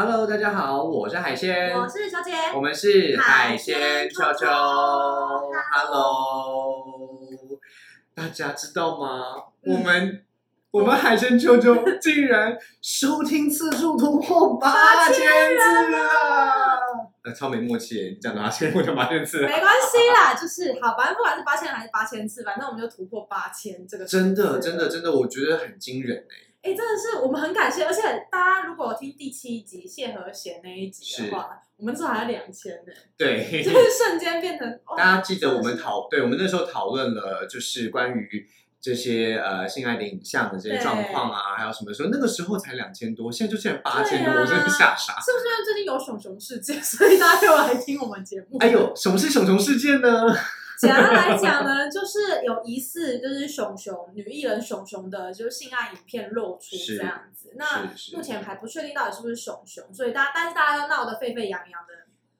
[0.00, 4.32] Hello，大家好，我是海鲜，我是小姐，我们是海海鲜鲜秋秋。
[4.32, 4.46] 秋秋
[5.72, 7.58] Hello，
[8.14, 9.46] 大家知道吗？
[9.64, 10.24] 嗯我们
[10.70, 15.98] 我们海鲜秋秋 竟然收听次数突破八千次了，
[17.24, 18.10] 呃，超没默契耶！
[18.10, 19.40] 你讲到八千，我就八千次。
[19.40, 26.46] 没关系啦， 就是好，反正不管是八千还是八千次，反正我们就突破八千这个真的，真的，真的，我觉得很惊人哎。
[26.68, 34.68] 哎、真的是我们很感谢，而且大家如果听第七集谢和弦那一集的话，我们至少还有两千呢， 对，就是瞬间变成。
[34.84, 38.46] 哦大家记得我们讨，对我们那时候讨论了，就是关于
[38.80, 45.14] 这些呃性爱的影像的这些状况啊，还有什么时候，那个时候才两千多，现在就竟然八千多，啊我真的吓傻。
[45.20, 48.58] 是不是因为最近有熊熊事件，所以大家又来听我们节目？
[48.58, 50.08] 哎呦，什么是熊熊事件呢？
[50.80, 57.52] 简单来讲呢，就是有疑似就是熊熊女艺人熊熊的，就是性爱影片露出是这样子。
[57.56, 61.94] 那目前还不确定到底是不是熊熊，所以大家但是大家都闹得沸沸扬扬的。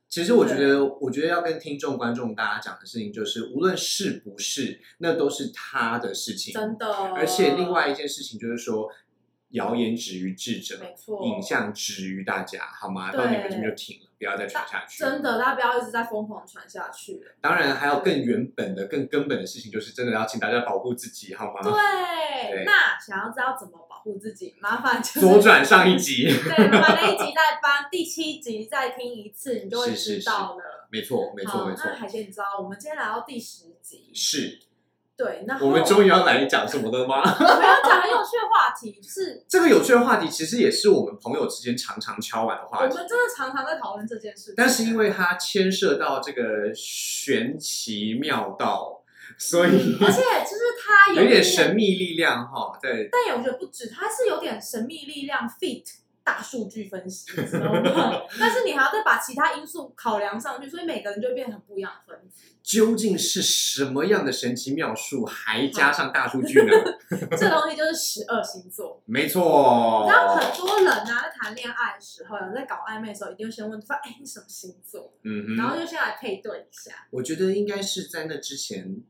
[0.08, 6.54] 其实我觉得，我觉得要跟听众、观众大家讲的事情，就是无论是不是，那都是他的事情。
[6.54, 8.90] 真的，而且另外一件事情就是说，
[9.50, 13.10] 谣言止于智者，没错，影像止于大家，好吗？
[13.10, 14.98] 对到你们这边就停了，不要再传下去。
[14.98, 17.22] 真的，大家不要一直在疯狂传下去。
[17.40, 21.60] 当然，还有更原本的、更根本的事情，就是真的要请大家保护自己，好吗？
[21.62, 30.62] 对，对那想要知道怎么保护自己，麻烦就是左转上一集，对，麻烦那一集再翻第七集再听一次，你就会知道了。
[30.90, 34.58] 没错，没错，没错那，海鲜，你知道我们今天来到第十集，是
[35.18, 37.16] 对，那我们终于要来讲什么了吗？
[37.26, 44.54] 我们要讲很有趣的话题，就是 这个有趣的话题，其实也是我们朋友之间常常敲碗的话题，我们真的常常在讨论这件事。
[44.56, 49.02] 但是因为它牵涉到这个玄奇妙道，
[49.36, 52.78] 所以而且就是它有一点点神秘力量哈。
[52.80, 55.84] 对，但我觉得不止，它是有点神秘力量 fit
[56.28, 58.20] 大数据分析，你知道吗？
[58.38, 62.44] 但是你还要再把其他因素考量上去，所以每个人就会变成不一样的分子。
[62.62, 66.72] 究竟是什么样的神奇妙术，还加上大数据呢？
[67.34, 69.02] 这东西就是十二星座。
[69.06, 77.06] 没错然后，很多人啊，在谈恋爱的时候，有人在搞暧昧的时候，一定会先问对方：“哎，你什么星座？”嗯哼，然后就先来配对一下。
[77.10, 79.02] 我觉得应该是在那之前，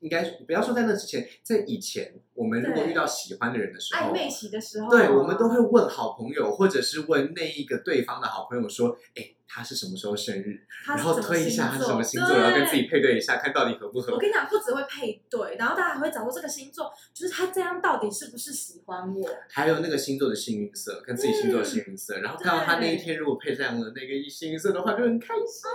[0.00, 10.60] 应该不要说在那之前，在以前，我们如果遇到喜欢的人的时候，暧昧期的时候，对，我们都会问好朋友，或者是问那一个对方的好朋友说，哎，他是什么时候生日？
[10.86, 14.18] 然后推一下他是什么星座，然后跟自己配对一下，看到底合不合我。
[14.18, 19.28] 跟你讲，不只会配对，然后大家还会找出这个星座，就是他这样到底是不是喜欢我？
[19.50, 25.70] 还有那个星座的幸运色，跟自己星座的幸运嗯色，然后看到他那一天如果配上了那个幸运色的话，就很开心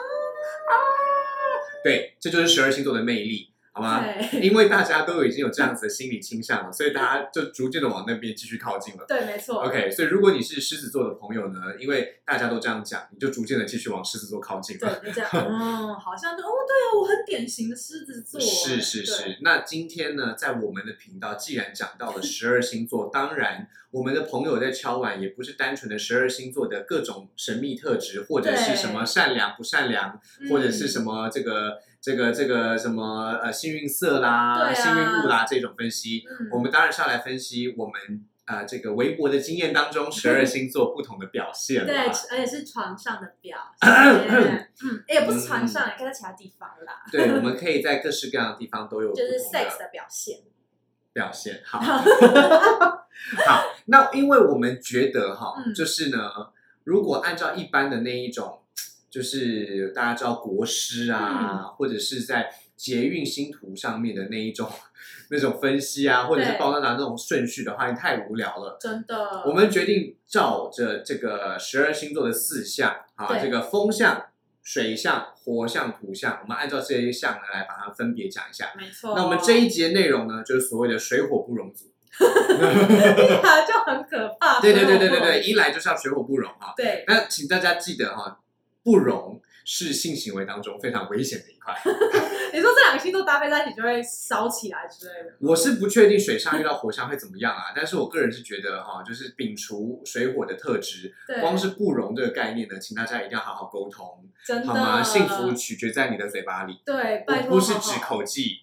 [0.69, 0.73] 啊！
[1.83, 4.05] 对，这就是十二星座的魅力，好吗？
[4.39, 9.05] 因为大家都已经有这样子的心理倾向了，所以大家就逐渐的往那边继续靠近了。
[9.07, 9.63] 对，没错。
[9.63, 14.99] OK，所以如果你是狮子座的朋友呢，因为大家都这样讲，你就逐渐的继续往狮子座靠近了。
[15.01, 37.93] 对，就这样， 嗯，好像就哦，对哦，我很典型的狮子座，是是是，那今天呢，在我们的频道，既然讲到了十二星座，当然我们的朋友在敲碗，也不是单纯的十二星座的各种神秘特质，或者是什么善良不善良，嗯或者是什么这个这个这个什么呃幸运色啦、啊幸运物啦这种分析，嗯，我们当然是要来分析我们
[38.45, 43.89] 呃这个微博的经验当中十二星座不同的表现对，而且是床上的表 现，
[44.83, 50.39] 嗯，也不是床上，也可以在其他地方啦，对，我们 可以在各式各样的地方都有不就是 sex 的的表现，
[51.13, 51.61] 表现。
[51.63, 51.79] 好，
[53.47, 55.73] 好，那因为我们觉得哈，嗯。
[55.73, 56.17] 就是呢，
[56.83, 58.59] 如果按照一般的那一种，
[59.13, 64.67] 就是大家知道国师啊，嗯或者是在捷运星图上面的那一种
[65.29, 68.75] 那种分析啊，或者是对报道拿那种顺序的话，你太无聊了。
[68.81, 74.25] 真的，我们决定照着这个十二星座的四象啊，对这个风象、
[74.63, 78.73] 水象、火象、土象，我们按照这些象呢来把它分别讲一下。
[78.75, 79.13] 没错。
[79.15, 81.85] 那我们这一节内容呢，就是所谓的水火不容组。
[82.17, 82.61] 听起
[83.41, 86.73] 来就很可怕，对对对对对对，一来就是要水火不容哈。
[86.77, 88.39] 对，那请大家记得哈，
[88.83, 91.73] 不容是性行为当中非常危险的一块。
[92.53, 105.01] 你说这两个星座搭配在一起就会烧起来之类的，我是不确定水象遇到火象会怎么样啊，但是我个人是觉得哈，就是摒除水火的特质，光是不容这个概念呢，请大家一定要好好沟通，真的好吗？
[105.01, 108.59] 幸福取决在你的嘴巴里，对，拜托，不是指口技，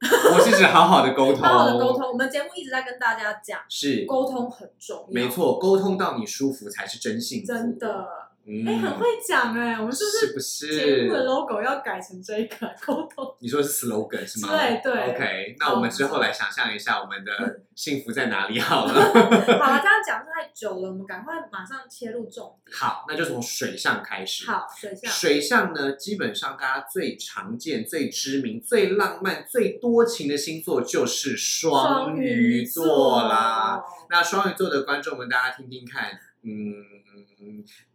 [0.00, 2.08] 我是指好好的沟通， 好好的沟通。
[2.10, 8.23] 我们节目一直在跟大家讲，是沟通很重要，没，错，沟通到你舒服才是真幸福，真的。
[8.46, 13.36] 嗯，哎、很会讲哎、我们是不是不是节目的？logo 要改成这个 沟通？
[13.40, 14.50] 你说是 slogan 是吗？
[14.50, 18.92] 对对 OK，那我们之后来想象一下我们的 幸福在哪里好了。
[18.92, 22.76] 好了，这样讲太久了，我们赶快马上切入重点。
[22.76, 24.46] 好，那就从水象开始。
[24.46, 33.82] 好，水象，水象呢，基本上大家最常见、最知名、最浪漫、最多情的星座就是双鱼座啦。。
[34.10, 36.10] 那双鱼座的观众们，大家听听看，
[36.42, 36.84] 嗯，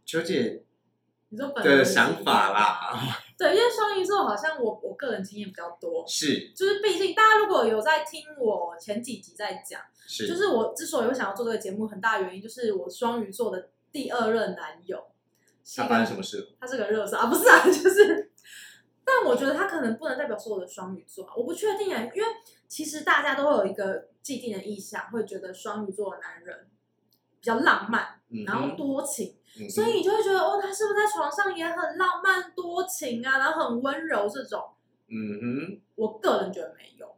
[0.04, 0.64] 秋姐
[1.28, 2.92] 你说本人的想法啦，
[3.38, 6.52] 对，因为双鱼座好像我我个人经验比较多，是。
[6.56, 15.06] 就是毕竟大家如果有在听我前几集在讲，是，就是我之所以会想要做这个节目，很大原因就是我双鱼座的第二任男友。
[15.62, 16.48] 是他一个发生什么事？
[16.58, 18.32] 他是个热色啊，不是啊， 就是，
[19.04, 22.28] 但我觉得他可能不能代表所有的双鱼座啊，我不确定啊，因为
[22.66, 26.66] 其实大家都会有一个既定的印象，会觉得双鱼座的男人
[27.40, 28.44] 比较浪漫，嗯哼。
[28.46, 34.70] 然后多情，嗯所以你就会觉得哦，他是不是在床上也很浪漫多情啊，然后很温柔这种？
[35.08, 35.80] 嗯哼。
[35.96, 37.14] 我个人觉得没有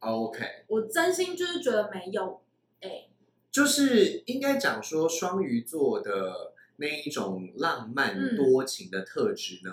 [0.00, 2.42] ，，OK，我真心就是觉得没有，
[2.82, 3.06] 哎，
[3.50, 9.72] 就是应该讲说双鱼座的那一种浪漫嗯多情的特质呢，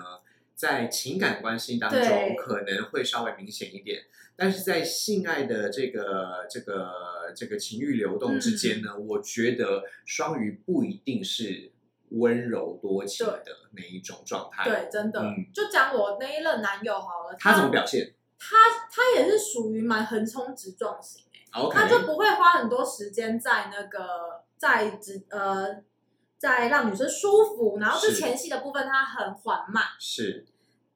[0.54, 4.04] 在情感关系当中可能会稍微明显一点，
[4.36, 11.72] 但是在性爱的这个这个这个情欲流动之间呢，我觉得双鱼不一定是
[12.10, 14.64] 温柔多情的那一种状态。
[14.64, 18.56] 对，真的，嗯就讲我那一任男友好了，他怎么表现他
[18.90, 21.24] 他也是属于蛮横冲直撞型。
[21.52, 25.82] ？OK，他就不会花很多时间在那个在直呃
[26.38, 30.46] 在让女生舒服，然后就是前戏的部分他很缓慢是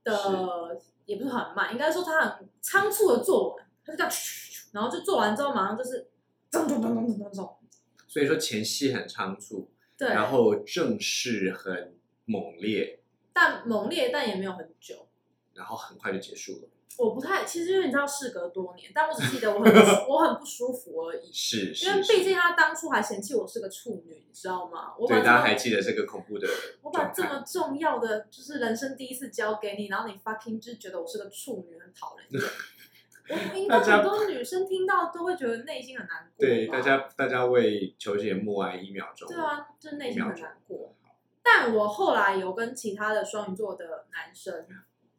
[0.05, 4.13] 的，也不是很慢，应该说他很仓促的做完，他就这样
[4.73, 6.09] 然后就做完之后马上就是
[6.51, 7.57] 咚咚咚咚咚咚咚，
[8.09, 13.01] 所以说前戏很仓促，对，然后正式很猛烈，
[13.33, 15.09] 但猛烈但也没有很久。
[15.55, 16.69] 然后很快就结束了。
[16.97, 19.73] 我不太，其实因为你知道事隔多年，但我只记得我很
[20.09, 24.95] 我很不舒服而已，是，因为是毕竟他当初还嫌弃我是个处女，你知道吗？
[24.99, 26.49] 我把对，大家还记得这个恐怖的
[26.83, 27.23] 我把这？
[27.23, 32.41] 么重要的就是人生第一次交给你，然后你 fucking 就是觉得我是个处女，很讨人厌。
[33.29, 36.47] 我应该大家很多女生听到都会觉得内心很难过。
[36.47, 39.29] 对，大家大家为球姐默哀一秒钟。
[39.29, 40.95] 对啊，就内心很难过。
[41.43, 44.67] 但我后来有跟其他的双鱼座的男生，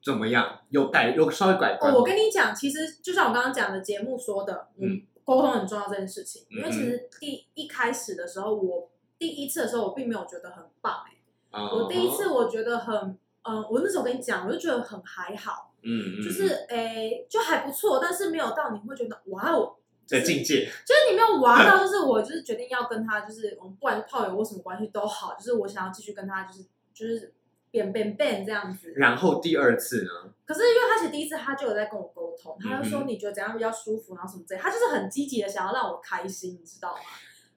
[0.03, 0.61] 怎么样？
[0.69, 6.45] 有改有稍微改观哦，我跟你讲，其实就像我刚刚讲的节目说的，嗯，沟通很重要这件事情。
[6.49, 11.11] 因为其实第一开始的时候，我第一次的时候，我并没有觉得很棒、欸
[11.57, 15.71] 嗯我第一次我觉得很，嗯、我那时候跟你讲，我就觉得很还好。
[15.85, 27.33] 嗯嗯，就是诶、就还不错，但是没有到你会觉得哇哦，在境界，就是你没有玩到， 就是我就是决定要跟他，就是我们不管是炮友或什么关系都好，就是我想要继续跟他，就是就是
[27.69, 28.93] 变变变这样子。
[28.95, 30.31] 然后第二次呢？
[30.45, 37.01] 可是因为他其实第一次他就有在跟我沟通，他就说你觉得怎样比较舒服，然后什么之类，他就是很积极的想要让我开心，你知道吗？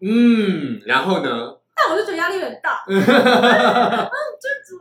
[0.01, 1.57] 嗯，然后呢？
[1.81, 2.95] 但我就觉得压力有点大， 就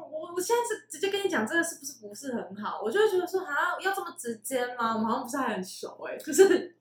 [0.02, 4.96] 我我现在是直接跟你讲这个是不是不是很好，我就会觉得说啊要这么直接吗？
[4.96, 6.76] 我们好像不是还很熟哎、 就是。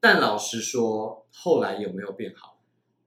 [0.00, 2.58] 但老实说，后来有没有变好？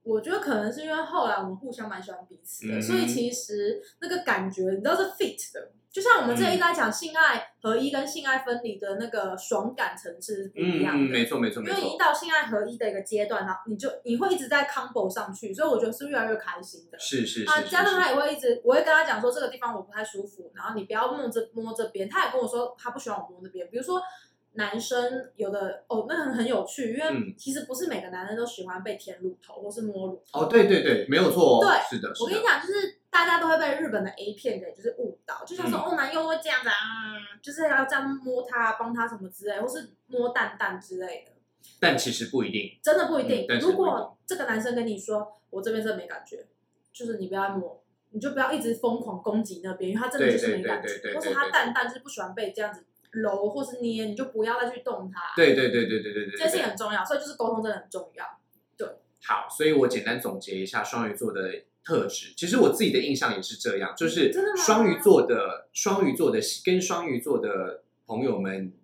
[0.02, 5.70] 我觉得可能是因为后来我们互相蛮喜欢彼此的，嗯所以其实那个感觉你知道是 fit 的。
[5.98, 11.10] 就像我们这一直在讲性爱合一跟性爱分离的那个爽感层次是不一嗯嗯，样的。
[11.10, 16.96] 没错没错没因为你一错，到性爱合一的一个阶段，然后你就你会一直在 combo 上去，所以我觉得是越来越开心的。
[17.00, 22.08] 是是是啊，是加上他是，也会一直，我会跟他讲说这个地方我不太舒服，然后你不要摸这摸这边。
[22.08, 24.00] 他也跟我说他不喜欢我摸那边，比如说
[24.52, 30.42] 男生有的哦，那很很有趣，因为嗯其实不是每个男人都喜欢被舔乳头或是摸乳头。
[30.42, 36.74] 哦，对对对，没有错哦，对是的，是的我跟你，讲，就是大家都会被日本的 A 片给就是误导，就像说、嗯哦，男优都会这样子啊，
[37.42, 41.32] 就是要这样摸他、帮他什么之类，或是摸蛋蛋之类的，
[41.80, 43.46] 但其实不一定，真的不一定。
[43.60, 46.46] 如果这个男生跟你说我这边真的没感觉，
[46.92, 56.66] 就是你不要摸，你就不要一直疯狂攻击那边，因为他真的就是没感觉，对对对对对或是他蛋蛋就是不喜欢被这样子揉或是捏，你就不要再去动他。，对对对对对对对这件事情。
[56.66, 58.24] 很重要，所以就是沟通真的很重要。
[59.24, 61.52] 好，所以我简单总结一下双鱼座的
[61.88, 62.34] 特质。
[62.36, 68.74] 其实我自己的印象也是这样，就是双鱼座的双鱼座的跟双鱼座的朋友们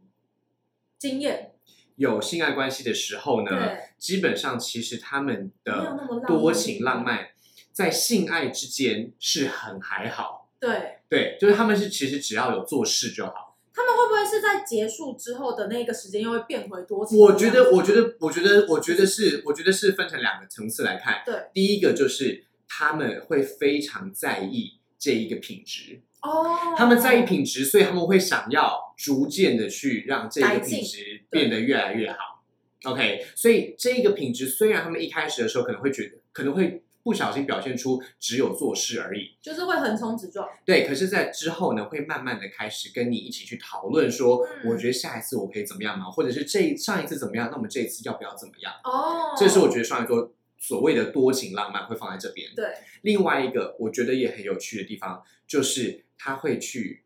[0.99, 1.53] 经验，
[1.97, 7.29] 有性爱关系的时候呢，基本上其实他们的多情浪漫
[7.73, 10.49] 在性爱之间是很还好。
[10.59, 11.01] 对。
[11.11, 13.57] 对，就是他们是其实只要有做事就好。
[13.73, 17.19] 他们会不会是在结束之后的那个时间又会变回多情？
[17.19, 21.23] 我觉得，我觉得，我觉得，我觉得是，我觉得是分成两个层次来看。
[21.27, 22.45] 对，第一个就是
[22.77, 26.03] 他们会非常在意这一个品质。
[26.23, 32.43] 哦，他们在意品质，所以他们会想要逐渐的去让这个品质变得越来越好。
[32.85, 40.49] OK，所以这一个品质虽然他们一开始的时候可能会觉得可能会不小心表现出只有做事而已，就是会横冲直撞。
[40.65, 46.07] 对，可是，在之后呢，会慢慢的开始跟你一起去讨论说，嗯我觉得下一次我可以怎么样嘛？
[46.07, 48.73] 或者是这上一次怎么样，那我们这一次要不要怎么样？
[48.85, 50.33] 哦，这是我觉得双鱼座
[50.67, 52.49] 所谓的多情浪漫会放在这边。
[52.57, 52.65] 对，
[53.03, 57.05] 另外一个我觉得也很有趣的地方，就是他会去，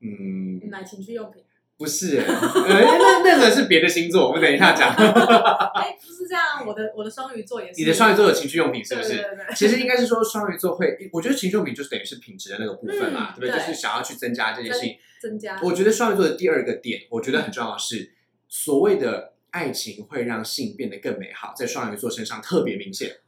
[0.00, 1.44] 嗯，买情趣用品。
[1.76, 4.94] 不是，呃，那那个是别的星座，我们等一下讲。
[5.74, 7.80] 哎，不是这样，我的我的双鱼座也是。
[7.80, 9.08] 你的双鱼座有情趣用品是不是？
[9.08, 13.50] 对对对其实应该是说双鱼座会，我觉得情趣用品就是等于是品质的那个部分嘛，嗯对不对？
[13.50, 14.96] 对就是想要去增加这件事情。
[15.20, 15.60] 增加。
[15.62, 18.14] 我觉得双鱼座的第二个点，我觉得很重要的是，
[18.48, 23.18] 所谓的爱情会让性变得更美好，在双鱼座身上特别明显。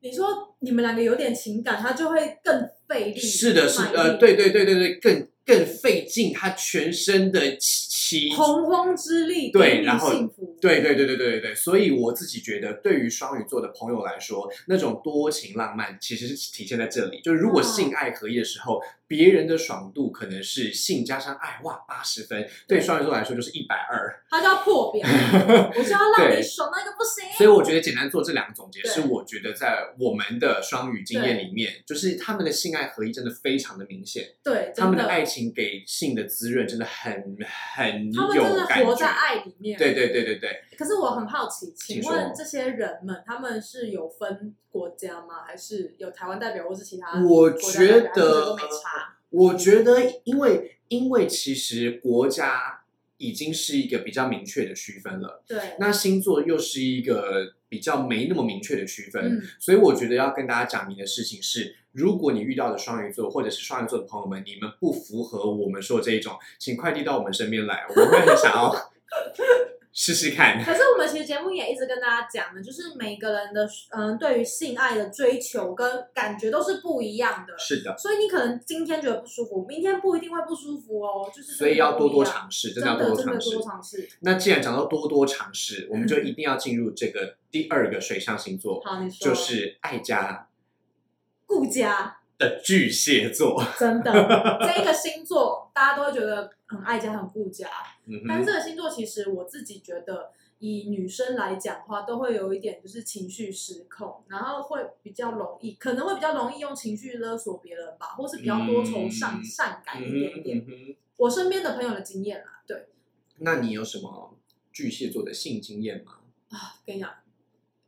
[0.00, 3.20] 你说你们两个有点情感，他就会更费力。
[3.20, 10.12] 是的，是呃，对对对对对，更更费尽他全身的气洪荒之力，对然后。
[10.60, 17.20] 对对对对对对对，所以我自己觉得，对于双鱼座的朋友来说，那种多情浪漫其实是体现在这里。
[17.20, 18.80] 就是如果哦性爱合一的时候，
[19.12, 24.24] 别人的爽度可能是性加上爱，哇，八十分，对双鱼座来说就是一百二。
[24.30, 25.06] 他就要破表，
[25.76, 27.30] 我就要让你爽到一个不行。
[27.36, 37.12] 所以我觉得简单做这两个总结，是我觉得在我们的双鱼经验里面，就是他们的性爱合一真的非常的明显，对，他们的爱情给性的滋润真的很
[37.74, 39.12] 很他们真有感的活在觉。
[39.12, 39.78] 爱里面。
[39.78, 45.44] 对对对对对，可是我很好奇，请问这些人们，他们是有分国家吗？
[45.46, 48.56] 还是有台湾代表，或是其他我觉得？
[49.30, 52.82] 我觉得，因为因为其实国家
[53.18, 68.90] 已经是一个比较明确的区分了，对，那星座又是一个比较没那么明确的区分，嗯，所以我觉得要跟大家讲明的事情是，如果你遇到的双鱼座或者是双鱼座的朋友们，你们不符合我们说的这一种，请快递到我们身边来，我们会很想要
[69.92, 70.62] 试试看。
[70.64, 77.56] 可是我们其实节目也一直跟大家讲的，就是每个人的嗯对于性爱的追求跟感觉都是不一样的。
[77.58, 83.62] 是的，所以你可能今天觉得不舒服，明天不一定会不舒服哦，就是所以要多多尝，试，真真的要多多真的尝试多。
[83.62, 84.08] 尝试。
[84.20, 90.48] 那既然讲到多多尝试，我们就一定要进入这个第二个水象星座，好，你说就是爱家
[91.46, 93.62] 顾家，的巨蟹座。
[93.78, 94.10] 真的
[94.62, 97.68] 这一个星座大家都会觉得很爱家、很顾家，
[98.28, 100.32] 但是这个星座其实我自己觉得。
[100.64, 110.64] 以女生来讲的话，都会有一点就是情绪失控，然后会比较容易，可能会比较容易用情绪勒索别人吧，或是比较多愁善、嗯善感一点点。
[111.16, 112.86] 我身边的朋友的经验啦，对
[113.38, 114.38] 那你有什么
[114.72, 116.18] 巨蟹座的性经验吗？
[116.50, 117.10] 啊，跟你讲，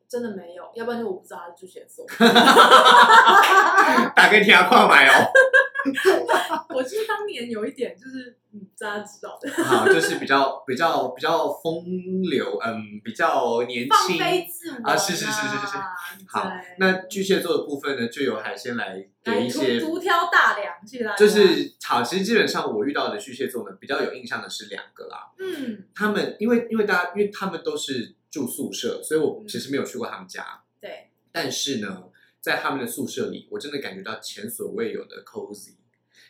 [0.09, 2.05] 真的没有，要不然就我不知道他是巨蟹座。
[4.17, 5.31] 打给天涯跨买哦。
[6.75, 11.85] 我就是当年有一点就是，嗯，大家知道的，好，就是比较比较比较风
[12.23, 14.19] 流，嗯，比较年放轻。
[14.19, 15.77] 飞自我啊是是是是是是
[16.29, 21.17] 好对那巨蟹座的部分呢，就由海鲜来给来一些，独挑大梁，谢谢大家。
[21.17, 25.33] 就是好，其实基本上我遇到的巨蟹座呢，比较有印象的是两个啦。
[25.39, 30.63] 嗯，他们因为因为大家因为他们都是住宿舍，所以我嗯其实没有去过他们家。
[30.81, 32.05] 对，但是呢，
[32.45, 35.77] 在他们的宿舍里，我真的感觉到前所未有的 cozy。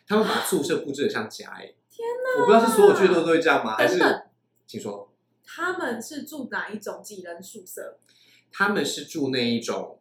[0.07, 2.39] 他们把宿舍布置的像家哎、天哪！
[2.39, 3.75] 我不知道是所有巨蟹座都会这样吗？
[3.75, 4.21] 还是等等
[4.65, 7.97] 请说，他们是住哪一种几人宿舍？
[8.49, 9.99] 他们是住那一种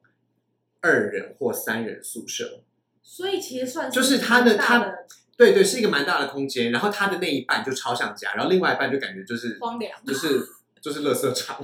[0.82, 2.62] 二人或三人宿舍，
[3.02, 4.94] 所以其实算就是他的他
[5.36, 6.70] 对对，是一个蛮大的空间。
[6.70, 10.46] 然后他的那一半就超像家，然后另外一半就感觉就是荒凉，就是
[10.84, 11.58] 就是垃圾场，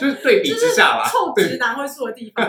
[0.00, 2.44] 就是对比之下啦，臭对直男会住的地方。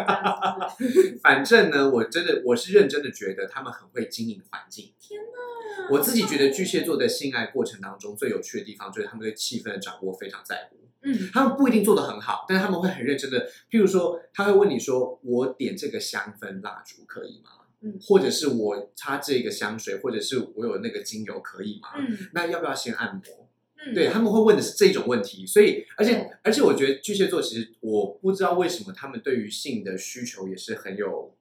[1.22, 4.92] 反正呢，我真的我是认真的觉得他们很会经营环境。
[5.00, 5.88] 天哪！
[5.92, 10.78] 我自己觉得巨蟹座的性爱过程当中最有趣的地方，就是他们对气氛的掌握非常在乎。
[11.04, 17.52] 嗯，他们不一定做得很好，但是他们会很认真的，譬如说，他会问你说：“我点这个香氛蜡烛可以吗？”
[17.82, 21.90] 嗯或者是我擦这个香水，或者是我有那个精油可以吗？
[21.96, 23.49] 嗯那要不要先按摩？
[23.86, 31.34] 嗯，对他们会问的是这种问题，所以而且而且我觉得巨蟹座其实我不知道为什么他们对于性的需求也是很有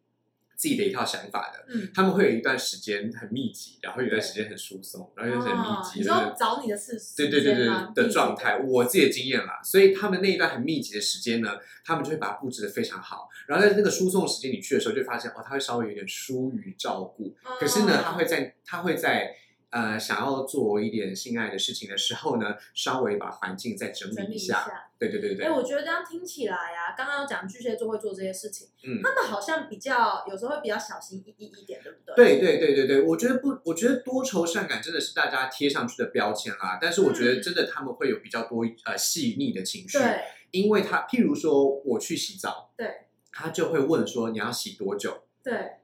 [0.57, 1.65] 自己的一套想法的。
[1.69, 6.01] 嗯，他们会有一段时间很密集，然后有一段时间很疏松，然后又是很密哦集。
[6.01, 13.29] 你说找你的事对对对对的状态，我自己的经验啦，所以他们那一段很密集的时间呢，他们就会把它布置的非常好。
[13.47, 19.35] 然后在那个输送时间你去的时候，就发现哦，他会稍微有点疏于照顾，可是呢，他会在他会在
[19.71, 24.55] 呃想要做一点性爱的事情的时候呢，稍微把环境再整整理一下。
[24.65, 24.85] 下。
[24.99, 29.01] 对对对对哎、，我觉得这样听起来呀、刚刚讲巨蟹座会做这些事情，嗯。
[29.01, 32.15] 他们好像比较有时候会比较小心翼翼一点，对不对？
[32.17, 36.79] 对对对对对，我觉得不，我觉得多愁善感真的是大家贴上去的标签啦。
[36.83, 45.77] 但是我觉得嗯真的他们会有比较多呃细腻的情绪，对因为他譬如说我去洗澡，对他就会问说你要洗多久，对，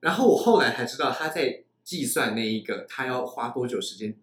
[0.00, 4.18] 然后我后来才知道他在计算那一个他要花多久时间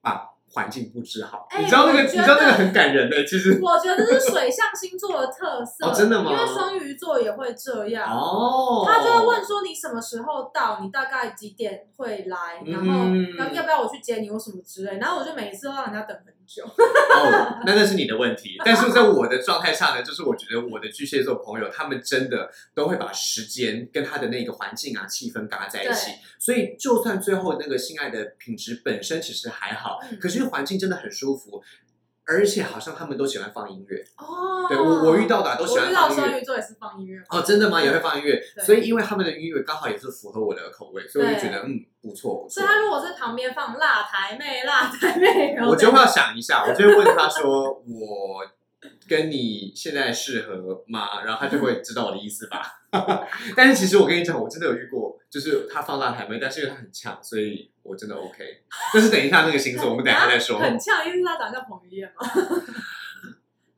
[0.00, 1.46] 把环境布置好。
[1.50, 8.10] 哎你知道那个，你知道那个很感人的，其实我觉得这是水象星座的特色，哦真的吗因为双鱼座也会这样。
[8.10, 16.64] 哦，他就会问说你什么时候到，你大概几点会来，然后嗯要要不要我去接你或什么之类，然后我就每一次都让人家等很久。
[16.64, 18.56] 哦，那那是你的问题。
[18.64, 26.12] 但是在我的状态下呢，就是我觉得我的巨蟹座朋友，他们真的都会把时间跟他的那个环境啊、气氛搭在一起。
[26.46, 31.60] 所以，就算最后那个性爱的品质本身其实还好，嗯可是环境真的很舒服，
[32.24, 34.04] 而且好像他们都喜欢放音乐。
[34.16, 36.22] 哦，对我我遇到的啊都喜欢放音乐。
[36.22, 37.20] 双鱼座也是放音乐。
[37.28, 37.82] 哦，真的吗？
[37.82, 42.66] 也会放音乐，所以因为他们的音乐刚好也是符合我的口味，所以我就觉得嗯不错不错所以。
[42.66, 48.46] 他如果在旁边放辣台妹、辣台妹，我就会要想一下，我就会问他说：“我
[49.08, 52.62] 跟你现在适合吗？”然后他就会知道我的意思吧。
[53.56, 58.62] 但是其实我跟你讲，我真的有遇过，就是他放大台妹，但是因为他很呛，所以我真的 OK。
[58.94, 60.58] 但是等一下那个星座，我们等一下再说。
[60.58, 62.26] 很呛，因为他长得像彭于晏嘛。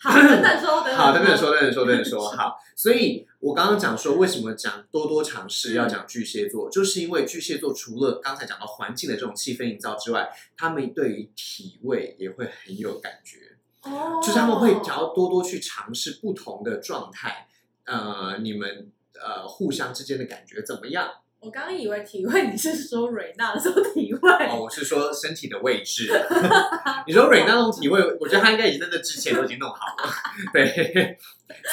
[0.00, 2.30] 好，等等说，等等好，等等说，等等说，等等说。
[2.30, 13.56] 好， 所以我刚刚讲说，为什么讲多多尝试要讲巨蟹座，就是因为巨蟹座除了刚才讲到环境的这种气氛营造之外，他们对于体味也会很有感觉。
[13.82, 17.48] 哦，就是他们会想要多多去尝试不同的状态，
[17.84, 21.10] 呃，你们呃互相之间的感觉怎么样？
[21.40, 26.10] 我刚刚以为体位，你是说瑞娜的时候体位，哦，我是说身体的位置。
[27.06, 30.10] 你说瑞娜那种体位，我觉得她应该已经在这之前都已经弄好了。
[30.52, 31.16] 对，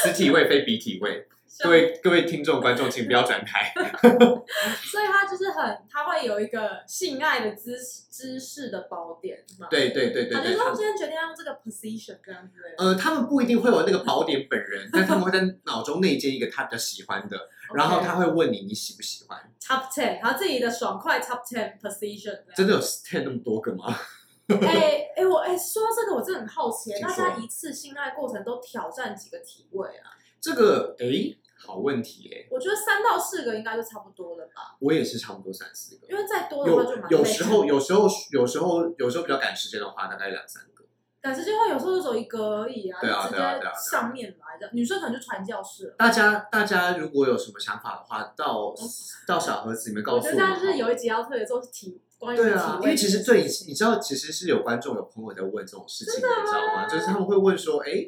[0.04, 1.28] 此体位非彼体位。
[1.58, 3.74] 各位各位听众观众，请不要转台。
[4.84, 7.78] 所以他就是很，他会有一个性爱的知
[8.12, 9.66] 知识的宝典嘛。
[9.70, 12.60] 对对对对对，他就今天决定要用这个 position 这样子。
[12.78, 17.38] 呃，他们不一定会有那个宝典本人，但他们会在脑中内建一个他比较喜欢的，
[17.74, 19.40] 然后他会问你你喜不喜欢。
[19.60, 22.40] top ten，他自己的爽快 top ten position。
[22.56, 23.98] 真的有 ten 那么多个吗？
[24.48, 30.14] 哎哎，我哎说到这个，我真的很好奇，请大家一次性爱过程都挑战几个体位啊？
[30.40, 36.06] 这个哎，好问题哎，我觉得三到四个应该就差不多了吧，我也是差不多三四个。
[36.08, 40.75] 因为再多的话就有时候有时候有时候有时候比较赶时间的话，大概两三个。
[41.26, 45.96] 赶时间会有时候就走一个而已啊，对啊就直接对啊对啊对啊上面来的，女生可能就传教士了。
[45.98, 48.72] 大家大家如果有什么想法的话，到
[49.28, 50.62] 到小盒子里面告我觉得这诉我们好。
[50.62, 56.86] 样就是有一集要特别做体关于体对啊，因位为其实对，你知道，其实是有观众有朋友在问这种事情的，你知道吗？
[56.88, 58.08] 就是他们会问说，哎，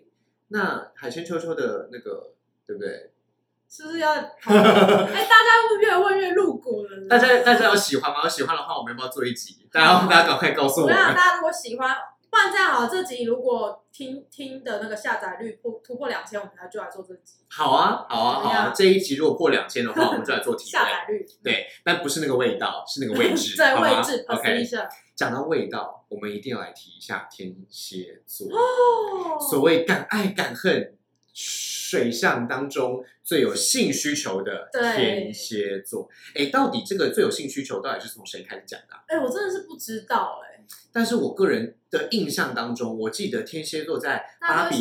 [0.50, 2.34] 那海鲜秋秋的那个，
[2.68, 3.14] 对不对？
[3.68, 4.14] 是不是要？
[4.14, 7.08] 哎，大家会越问越露骨了呢。
[7.10, 8.22] 大家大家有喜欢吗？
[8.24, 9.68] 有喜欢的话，我们要不要做一集？
[9.72, 11.16] 大家 大家赶快告诉我我想们。
[11.16, 11.96] 大家如果喜欢，
[12.30, 18.74] 不然这样好了，这集如果听听的那个下载率突突破两千，我们才就来做这集好啊，好啊，好啊！
[18.76, 20.72] 这一集如果破两千的话，我们就来做体位。
[20.72, 21.26] 下载率。
[21.44, 24.88] 对，但不是那个味道，是那个位置， 对好吗位置 OK，position。
[25.16, 28.48] 讲到味道，我们一定要来提一下天蝎座。
[28.50, 30.96] 哦，所谓敢爱敢恨，
[31.34, 36.08] 水象当中最有性需求的对天蝎座。
[36.36, 44.78] 哎，到底这个最有性需求到底是从谁开始讲的啊、哎，我真的是不知道哎，但是我个人的印象当中，我记得天蝎座在芭比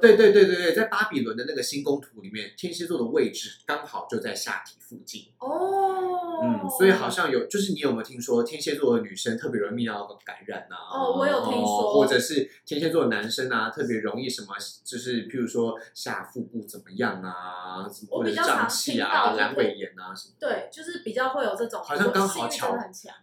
[0.00, 0.32] 对对？
[0.32, 5.28] 对对对在巴比伦的那个星宫图里面，天蝎座的位置刚好就在下体附近。
[5.38, 10.76] 哦，嗯，所以好像有，就是你有没有听说天蝎座的女生特别容易泌尿道感染啊？
[10.92, 14.48] 哦我有听说或者是天蝎座的男生啊，特别容易什么，
[14.84, 20.34] 就是譬如说下腹部怎么样啊，什么或者胀气啊、阑尾炎啊什么。
[20.38, 22.76] 对，就是比较会有这种，好像刚好巧。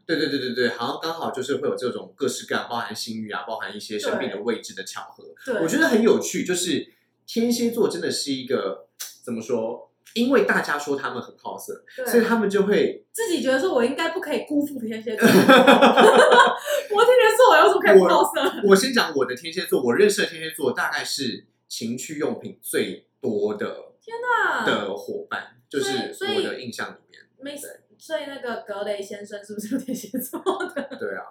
[0.06, 5.24] 对对对对对，好像刚好就是会有这种各式各样，包含性欲啊，包含一些生命的位置的巧合。
[5.46, 6.92] 对，我觉得很有趣，就是
[7.26, 8.88] 天蝎座真的是一个
[9.24, 9.92] 怎么说？
[10.14, 18.42] 因为大家说他们很好色，所以他们就会自己觉得说我应该不可以辜负天蝎座， 我天蝎座我有什么可以不好色？
[18.66, 27.22] 我先讲我的天蝎座，我认识的天蝎座大概是情趣用品最多的天哪的伙伴，就是我的印象里面。
[27.38, 27.54] 没
[27.98, 30.40] 所以那个格雷先生是不是天蝎座
[30.74, 30.82] 的？
[30.98, 31.24] 对啊，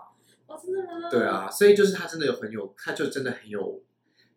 [0.47, 1.11] 哦，真的吗？
[1.11, 3.83] 对，啊，所以就是他真的有很有，他就真的很有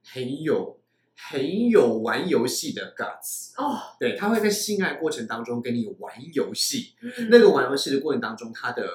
[0.04, 0.80] 很有
[1.16, 3.54] 很有玩游戏的 guts。
[3.58, 8.88] 哦，对，他会在性爱过程当中跟你玩游戏，嗯那个玩游戏的过程当中，他的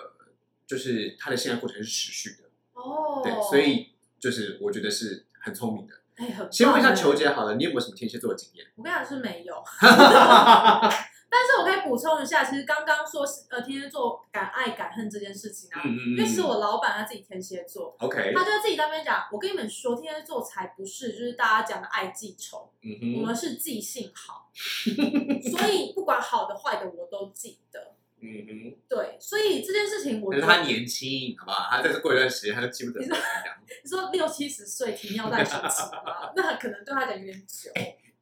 [0.67, 5.95] 就是他的性爱过程是持续的，哦，对，所以就是我觉得是很聪明的。
[6.17, 8.67] 哎，很先问一下球姐好了，你有没有什么天蝎座的经验？
[8.77, 9.55] 我跟你讲是没有，
[11.33, 27.95] 但是我可以补充一下，其实刚刚说是呃天蝎座敢爱敢恨这件事情啊，嗯嗯嗯因为其实我老板他自己天蝎座，OK，他就自己在那边讲，我跟你们说，天蝎座才不是就是大家讲的爱记仇，嗯，我们是记性好， 所以不管好的坏的我都记得。
[28.25, 31.69] 嗯哼，对，所以这件事情我但觉得是他年轻，好不好？
[31.71, 33.01] 他再过一段时间他就记不得
[33.83, 35.57] 你说六七十岁停尿袋时期
[36.05, 37.73] 嘛， 那可能对他讲有点久。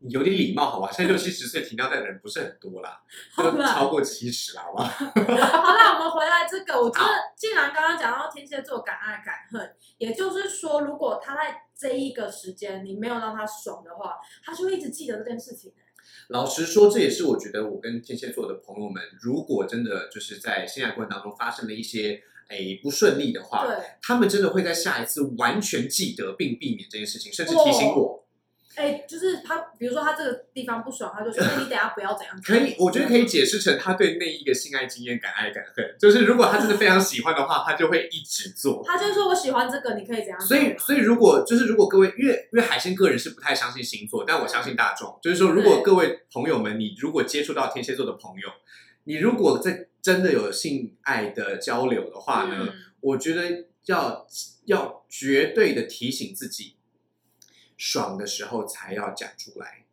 [0.02, 0.90] 你有点礼貌，好吧？
[0.92, 3.00] 现在六七十岁停尿袋的人不是很多啦，
[3.36, 4.84] 都超过七十了，好吧？
[4.88, 15.72] 好啦，我们回来这个，我觉得既然刚刚讲到天蝎座敢爱敢恨，也就是说，如果他在这一个时间你没有让他爽的话，他就会一直记得这件事情。
[16.28, 28.24] 老实说，这也是我觉得我跟天蝎座的朋友们，如果真的就是在性爱过程当中发生了一些诶不顺利的话，对，他们真的会在下一次完全记得并避免这件事情，甚至提醒我。
[28.76, 32.40] 哎，就是他，比如说他这个地方不爽，他就说哎 你等下不要怎样。
[32.42, 38.83] 可以，我觉得可以解释成他对那一个性爱经验敢爱敢恨，就是如果他真的非常喜欢的话，他就会一直做。
[38.87, 40.40] 他就说我喜欢这个，你可以怎样？
[40.40, 48.48] 所以，所以如果就是如果各位，因为因为海鲜个人是不太相信星座，但我相信大众，就是说，如果对各位朋友们，你如果接触到天蝎座的朋友，
[49.04, 54.26] 你如果在真的有性爱的交流的话呢，嗯，我觉得要
[54.66, 56.76] 要绝对的提醒自己，
[57.81, 59.87] 爽的时候才要讲出来，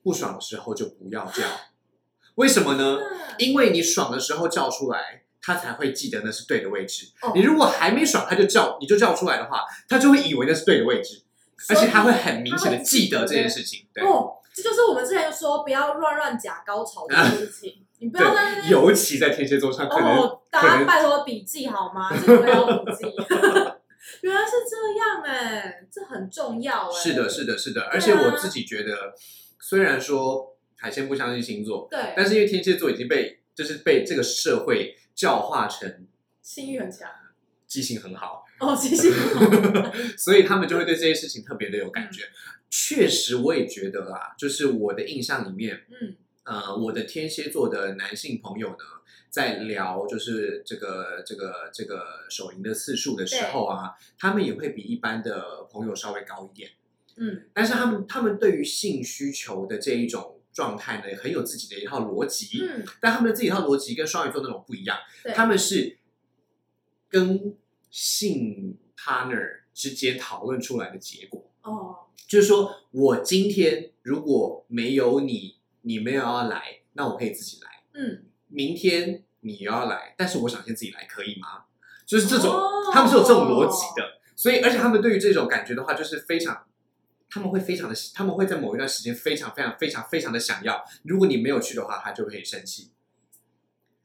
[0.00, 1.42] 不爽的时候就不要叫。
[2.36, 2.98] 为什么呢？
[3.00, 7.08] 嗯因为你爽的时候叫出来，他才会记得那是对的位置。
[7.20, 11.22] 哦你如果还没爽，他就叫，你就叫出来的话，他就会以为那是对的位置，
[11.68, 13.88] 而且他会很明显的记得这件事情。
[13.92, 22.08] 对，哦，这就是我们之前说不要乱乱假高潮的事情， 你不要在那，边尤其在天蝎座上，可能、哦，大家拜托笔记好吗？
[22.16, 23.04] 这个不要笔记。
[24.22, 27.82] 原来是这样哎、这很重要哎、是的，是的，是的。
[27.82, 29.14] 啊而且我自己觉得，
[29.60, 36.06] 虽然说海鲜不相信星座，对，但是因为天蝎座已经被就是被这个社会教化成
[36.42, 37.10] 性欲很强。
[37.66, 39.92] 记性很好，哦，记性很好。
[40.16, 42.12] 所以他们就会对这些事情特别的有感嗯。
[42.12, 42.22] 觉。
[42.70, 48.84] 确实，我也觉得啦，就是我的印象里面，嗯呃，我的天蝎座的男性朋友呢，
[49.28, 56.70] 在聊就是这个这个这个手淫的次数的时候啊，他们也会比一般的朋友稍微高一点。
[57.16, 62.60] 嗯但是他们他们对于性需求的这一种状态呢，很有自己的一套逻辑。
[62.62, 64.96] 嗯，但他们的自己一套逻辑跟双鱼座那种不一样，
[65.34, 65.98] 他们是
[67.08, 67.56] 跟
[67.90, 71.50] 性 partner 之间讨论出来的结果。
[71.62, 71.96] 哦
[72.28, 75.55] 就是说我今天如果没有你，
[75.86, 77.70] 你没有要来，那我可以自己来。
[77.94, 81.66] 嗯，明天你要来，但是我想先自己来，可以吗？
[82.04, 84.18] 就是这种，哦他们是有这种逻辑的。
[84.34, 86.66] 所以，而且他们对于这种感觉的话，就是非常，
[87.30, 90.84] 他们会非常的，他们会在某一段时间非常非常非常非常的想要。
[91.04, 92.90] 如果你没有去的话，他就会生气。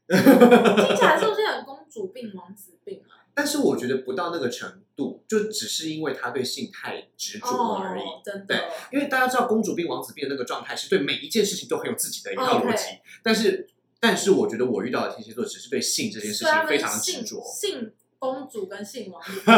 [0.06, 3.21] 听起来是不是很公主病、王子病啊？
[3.34, 8.02] 但是我觉得不到那个程度，就只是因为他对性太执着而已。
[8.02, 8.56] 哦，真对，
[8.92, 12.98] 因为大家知道公主病、王子病的那个状态，是对每一件事情都很有自己的一套逻辑。
[13.22, 13.66] 但是，
[13.98, 17.42] 但是我觉得我遇到的天蝎座只是对性这件事情非常的执着。
[17.42, 19.42] 性公主跟性王子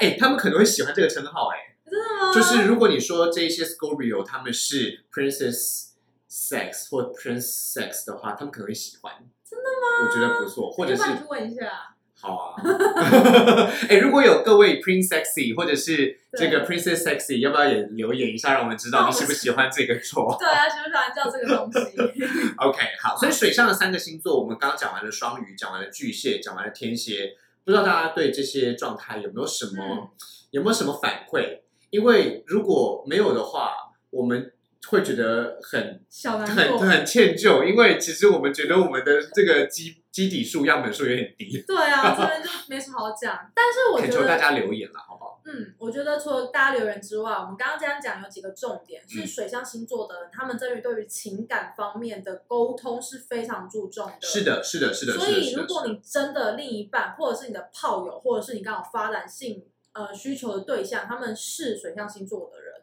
[0.00, 2.34] 哎、他们可能会喜欢这个称号、哎，真的吗？
[2.34, 5.86] 就是如果你说这一些 Scorpio 他们是 Princess
[6.30, 9.14] Sex 或 Prince Sex 的话，他们可能会喜欢。
[9.48, 10.06] 真的吗？
[10.06, 11.93] 我觉得不错，或者是问一下。
[12.24, 12.56] 好啊。
[13.88, 20.34] 哎、如果有各位 Prince Sexy 或者是这个 Princess Sexy，要不要也留言一下，让我们知道你喜不喜欢这个座？
[20.40, 21.78] 对啊，喜不喜欢叫这个东西？
[22.58, 30.08] OK，好，所以水上的三个星座，我们刚刚讲完了双鱼，讲完了巨蟹，讲完了天蝎，不知道大家对这些状态有没有什么、嗯
[30.54, 31.62] 有没有什么反馈？
[31.90, 33.72] 因为如果没有的话，
[34.10, 34.52] 我们
[34.86, 36.00] 会觉得很。
[36.22, 43.50] 很很歉疚，因为其实我们觉得我们的这个基基底数、样本数有点低，对啊，这边就没什么好讲。
[43.52, 45.42] 但是我 恳求大，家留言了，好不好？
[45.44, 54.12] 嗯，我觉得除了大家留言之外，我们刚刚这样讲有几个重点，嗯是水象星座的人，他们对于对于情感方面的沟通是非常注重的。
[54.20, 55.28] 是的，是的，是的，所。
[55.28, 62.74] 以如果你真的另一半，或者是你的炮友，或者是你刚好发展性呃需求的对象，他们是水象星座的人，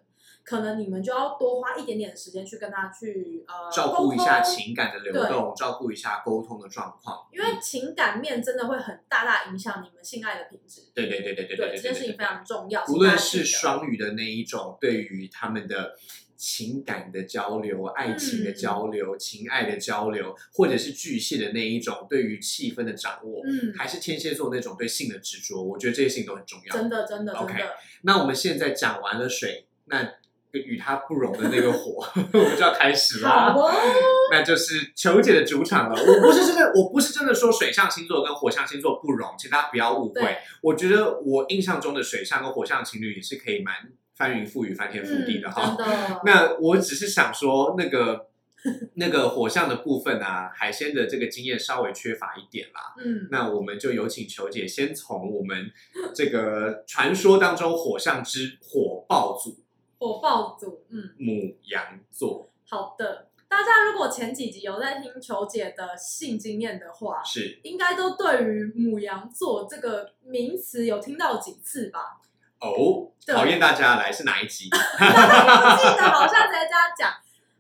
[0.44, 10.82] 可能你们就要多花一点点的时间去跟他去呃照顾一下情感的流动，照顾一下沟通的状况，因为情感面真的会很大大影响你们性爱的品质。
[10.94, 12.84] 对对对对对对，这件事情非常重要。
[12.88, 15.96] 无论是双鱼的那一种对于他们的
[16.36, 26.76] 情感的交流、爱情的交流、情爱的交流，或者是巨蟹的那一种对于气氛的掌握，嗯，还是天蝎座那种对性的执着，我觉得这些事情都很重要。
[26.76, 30.16] 真的真的 OK 的，那我们现在讲完了水，那
[30.60, 33.30] 与它不容的那个火， 我们就要开始了。
[33.30, 33.72] 好哦，
[34.32, 35.96] 那就是球姐的主场了。
[35.96, 40.38] 我不是真的，我不是真的说水象星座跟火象星座不容，请大家不要误会。
[40.62, 43.74] 我觉得我印象中的水象跟火象情侣也是可以蛮
[44.16, 45.76] 翻云覆雨、翻天覆地的哈。
[45.80, 48.28] 嗯，那我只是想说，那个
[48.94, 52.94] 那个火象的部分啊，海鲜的这个经验稍微缺乏一点啦。
[53.04, 55.72] 嗯，那我们就有请球姐先从我们
[56.14, 59.61] 这个传说当中火象之火爆组
[60.02, 61.12] 火爆组，嗯。
[61.20, 72.20] 母羊座好的，大家如果前几集有在听球姐的性经验的话，是应该都对于母羊座这个名词有听到几次吧？
[72.60, 74.70] 哦，对考验大家来是哪一集？
[74.74, 77.14] 我记得好像直接这样讲。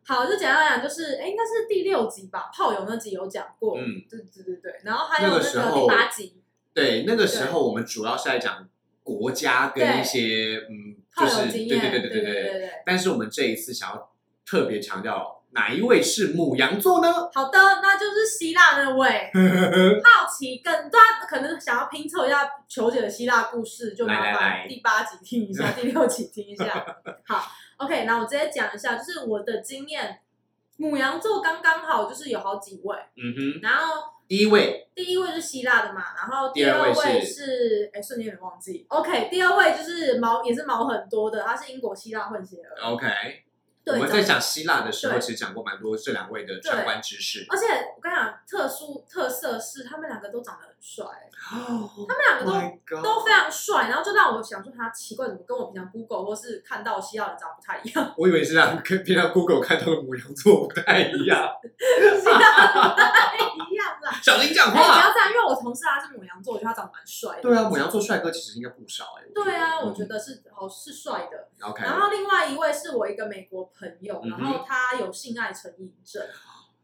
[0.04, 3.78] 好，就简单来讲，就是哎，应该是第六集吧，炮友那集有讲过。
[3.78, 4.82] 嗯，对对对对。
[4.84, 6.42] 然后还有那那个第八集，
[6.74, 8.68] 对，那个时候我们主要是在讲
[9.04, 10.91] 国家跟一些嗯，炮
[11.22, 12.34] 就是对对对对对对。
[12.34, 12.72] 对对。
[12.86, 14.12] 但是我们这一次想要
[14.46, 17.12] 特别强调哪一位是母羊座呢？
[17.34, 19.30] 好的，那就是希腊那位。
[20.04, 26.86] 好奇更大家可能想要拼凑一下球姐的希腊故事，就麻烦第八集听一下， 第六集听一下。
[27.28, 27.44] 好
[27.78, 30.20] ，OK，那我直接讲一下，就是我的经验，
[30.78, 38.86] 母羊座刚刚好，就是有好几位，嗯哼，然后第一位第一位是希腊的嘛，然后第第二位位是是，哎，瞬间有点忘记。
[38.88, 42.94] OK，第二位就是毛也是毛很多的，他是英国希腊混血儿。
[42.94, 43.10] ，OK。
[43.86, 47.46] 我，们在讲希腊的时候，对其实讲过蛮多这两位的相关知识。
[47.50, 47.66] 而且
[47.96, 51.06] 我跟你讲，特殊特色是他们两个都长得很帅。
[51.44, 58.14] 他他们两个都 Oh God 都非常帅，然后就让我想说他奇怪，怎么跟我平常 Google 或是看到希腊人长不太一样？
[58.16, 61.50] 我以为是让跟平常 Google 看到的母羊座不太一样。
[62.22, 64.12] 希腊人不太一样啦。
[64.22, 65.02] 小林讲哎、不话。
[65.02, 67.42] 要这样，因为我同事他是母羊座，我觉得他长得蛮帅的。
[67.42, 69.24] 对啊，母羊座帅哥其实应该不少哎。
[69.34, 71.50] 对啊，我嗯觉得是好是帅的。
[71.68, 71.84] OK。
[71.84, 76.26] 然后另外一位是我一个美国朋友，然后他有性爱成瘾症，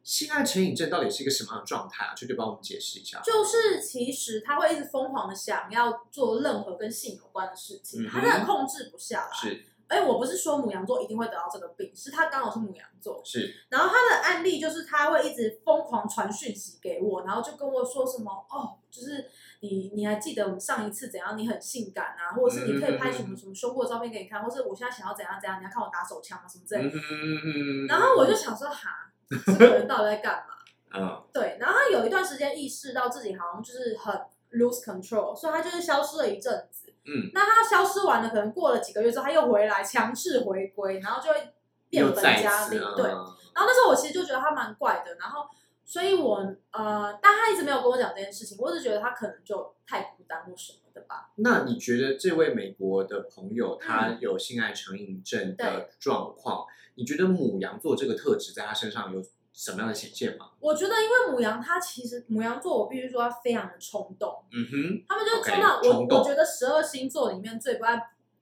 [0.03, 2.13] 性爱成瘾症到底是一个什么样的状态啊？
[2.15, 3.19] 就就帮我们解释一下。
[3.21, 9.33] 就是其实他会一直疯狂的想要做任何跟性有关的事情，嗯他真的控制不下来。
[9.33, 21.37] 是哎，我不是说母羊座一定会得到这个病，是他刚好是母羊座，是，然后他的案例就是他会一直疯狂传讯息给我，然后就跟我说什么哦，就是你你还记得我们上一次怎样？
[21.37, 26.97] 你很性感啊，或者是你可以拍什么什么胸部的照片给你看，或是我现在想要怎样怎样，你要看我打手枪啊什么之类的。
[26.97, 29.11] 嗯然后我就想说，哈，
[29.45, 30.53] 这个人到底在干嘛？
[30.95, 34.15] 嗯对，然后他有一段时间意识到自己好像就是很
[34.51, 36.93] lose control，所以他就是消失了一阵子。
[37.05, 41.53] 嗯，那他消失完了，可能过了几个月之后，他又回来，强势回归，然后就会
[41.89, 42.77] 变本加厉。
[42.95, 45.45] 对，嗯然后那时候我其实就觉得他蛮怪的，然后
[45.87, 46.35] 所以我
[46.71, 51.31] 呃，但他一直没有跟我讲这件事情，我只觉得他可能就太孤单或什么的吧。
[51.37, 56.65] 那你觉得这位美国的朋友他嗯有性爱成瘾症的状况？
[56.95, 59.23] 你觉得母羊座这个特质在他身上有
[59.53, 60.49] 什么样的显现吗？
[60.59, 67.97] 我觉得因为母羊，它其实母羊座，我必须说他非常的冲动，嗯哼，他们就冲到我我觉得十二星座里面最不爱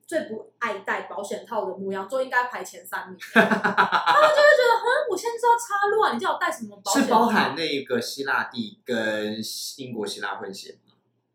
[0.08, 3.18] 最不爱戴保险套的母羊座应该排前三名。
[3.34, 7.10] 他们就会觉得，嗯，我现在知道插入啊，你叫我戴什么保险是？
[7.10, 9.36] 包含那个希腊地跟
[9.78, 10.94] 英国希腊混血吗？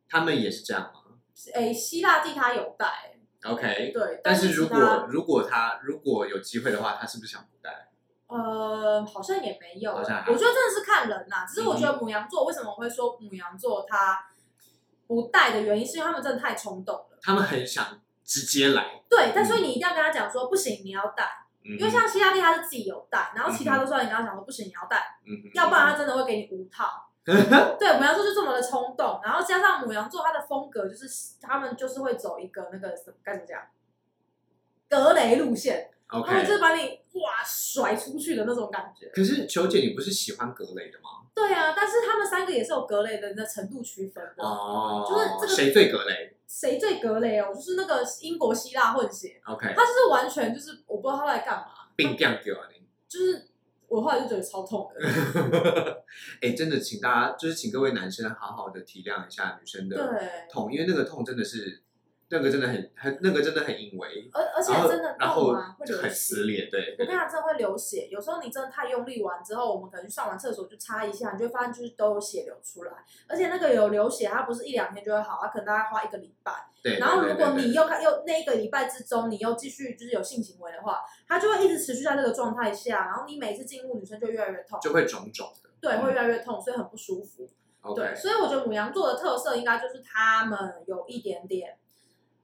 [0.09, 1.01] 他们也是这样吗
[1.55, 7.89] 诶，希腊地他有戴，？OK，对，但是是如果如果他如果有机会的话，他是不是想不戴？
[8.29, 14.27] 呃，好像也没有，我觉得真的是看人呐、只是我觉嗯得母羊座为什么我会说母羊座他
[15.09, 17.19] 不戴的原因，是因为他们真的太冲动了。
[17.23, 21.25] 他们很想直接来，对，但所以你一定要跟他讲说，不行，你要带，
[21.64, 26.87] 嗯因为像希拉蒂他是自己有带，然后其他都是要你跟他讲说，不行，你要带，嗯要不然他真的会给你五套。
[27.27, 31.09] 对，母羊座就这么的冲动，然后加上母羊座他的风格就是
[31.43, 33.61] 他们就是会走一个那个什么该怎么讲，
[34.88, 36.53] 格雷路线，他们就。
[36.55, 39.09] 是把你哇甩出去的那种感觉。
[39.14, 41.27] 可是球姐，你不是喜欢格雷的吗？
[41.35, 44.43] 对啊，但是他们三个也是有格雷的那程度区分的。
[44.43, 47.55] 哦，就是这个谁最格雷谁最格雷哦？
[47.55, 52.85] 就是那个英国希腊混血，？OK，他就是完全就是我不知道他在干嘛，病掉给啊你。
[53.09, 53.47] 就是
[53.87, 55.01] 我后来就觉得超痛的。
[56.43, 61.83] 哎、真的，请大家就是请各位男生好好的体谅一下女生的对，痛，因为那个痛真的是
[62.31, 66.14] 那个真的很很那个真的很因为，而而且真的然后痛啊，会流很血。
[66.14, 68.07] 撕裂，对对我跟你讲，真的会流血。
[68.09, 72.93] 有时候你真的太用力完之后，我们可能去上完厕所就擦一下，你就会发现就是都有血流出来。
[73.29, 76.53] 而且那个有流血，它不是一两天就会好，它可能大概花一个礼拜。
[76.83, 76.99] 对。
[76.99, 87.49] 然后如果你又看又那一个礼拜之中，你又继续就是有性行为的话，它就会一直持续在这个状态下，然后你每次进入女生就越来越痛，就会肿肿的对，会越来越痛，所以很不舒服。
[87.97, 91.79] 对所以我觉得母羊座的特色应该就是他们有一点点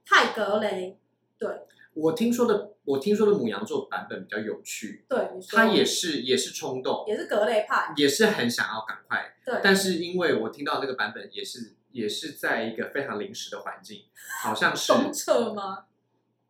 [0.07, 0.97] 太格雷。
[1.37, 1.49] 对。
[1.93, 5.17] 我听说的我听说的母羊座版本比较有趣，对，
[5.49, 14.03] 他也是也是冲动，也是格雷派，也是很想要赶快，对，但是因为我听到那个版本也是也是在一个非常临时的环境，
[14.43, 15.85] 好像是公厕吗？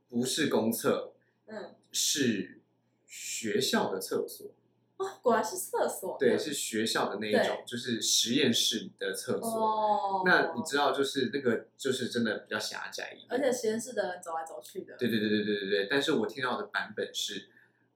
[0.09, 1.13] 不是公厕，
[1.45, 2.59] 嗯，是
[3.07, 4.51] 学校的厕所，
[4.97, 6.17] 哦，果然是厕所。
[6.19, 9.49] 对，是学校的那一种，就是实验室的厕所。
[9.49, 14.95] 哦，那你知道，就是那个就是真的比较狭窄一点，而且实验室的人走来走去的。
[14.97, 15.87] 对对对对对对对。
[15.89, 17.49] 但是我听到的版本是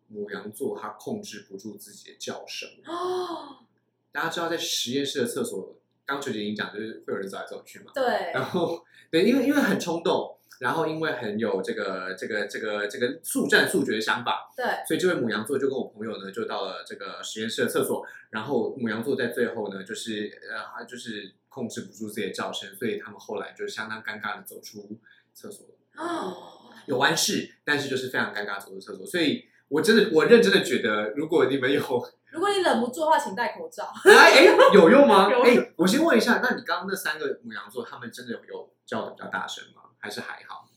[0.10, 2.70] 母羊座它控制不住自己的叫声。
[2.86, 3.66] 哦，
[4.12, 7.92] 大家知道，在实验室的厕所，刚刚学姐已经讲，就是会有人走来走去嘛。
[7.96, 25.00] 对，然后对，因为因为很冲动，然后因为很有这个这个这个这个速战速决的想法，对，所以这位母羊座就跟我朋友呢，就到了这个实验室的厕所，然后母羊座在最后呢，就是呃，他就是控制不住自己的叫声，所以他们后来就相当尴尬的走出
[25.34, 25.66] 厕所，
[25.98, 31.82] 哦，有完事，但是就是非常尴尬走出厕所，所以我真的我认真的觉得，如果你们有
[32.32, 33.92] 如果你忍不住的话，请戴口罩。
[34.06, 34.46] 哎哎
[34.76, 35.28] 有用吗？
[35.34, 39.81] 有哎，我先问一下，那你刚刚那三个母羊座，他们真的有有叫的比较大声吗？
[40.02, 40.68] 还是还好？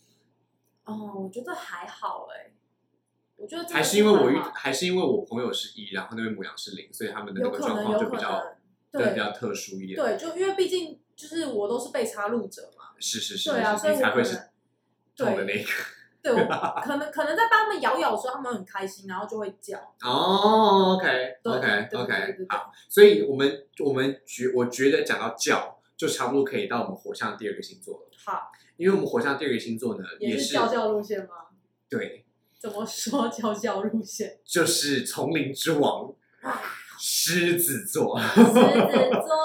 [0.85, 2.53] 哦，我觉得还好哎，
[3.37, 8.57] 我觉得真的还是因为我遇还是因为我朋友是一，然后那位母羊是零，所以他们的那个状况就比较能，
[8.93, 9.99] 对对比较特殊一点。
[9.99, 14.37] 对，就因为毕竟就是我都是被插入者嘛，是是是，对啊，所以才会是
[15.17, 15.71] 痛的对那个。
[16.23, 16.47] 对，我
[16.83, 19.79] 可能可能在帮他们咬咬的时候，他们很开心，然后就会叫。
[20.03, 31.29] 哦，OK 对 OK OK，好，所以我们我们觉我觉得讲到叫，就差不多可以到我们火象第二个星座了，好，因为我们火象第二个星座呢也是教教路线吗？
[31.89, 32.25] 对，
[32.61, 34.39] 怎么说教教路线？
[34.45, 36.13] 就是丛林之王
[36.99, 38.19] 狮子座。
[38.21, 39.45] 狮子座。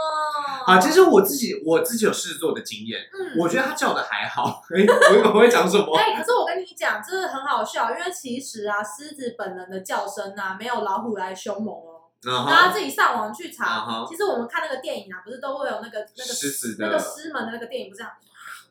[0.66, 4.62] 啊，其实我自己我自己有狮子座的经验，嗯，我觉得他叫的还好。
[4.70, 4.86] 哎，
[5.24, 5.98] 我我会讲什么？
[5.98, 11.96] 哎、可是我跟你讲，这很好笑，因为其实啊，狮子本人的叫声啊，没有老虎来凶猛哦。
[12.28, 13.66] 啊大家哈，自己上网去啊查。
[13.86, 18.12] 哈，其实我们看那个电影啊，不是都会有那个那个狮子的那个狮门的那个电影，不是这样，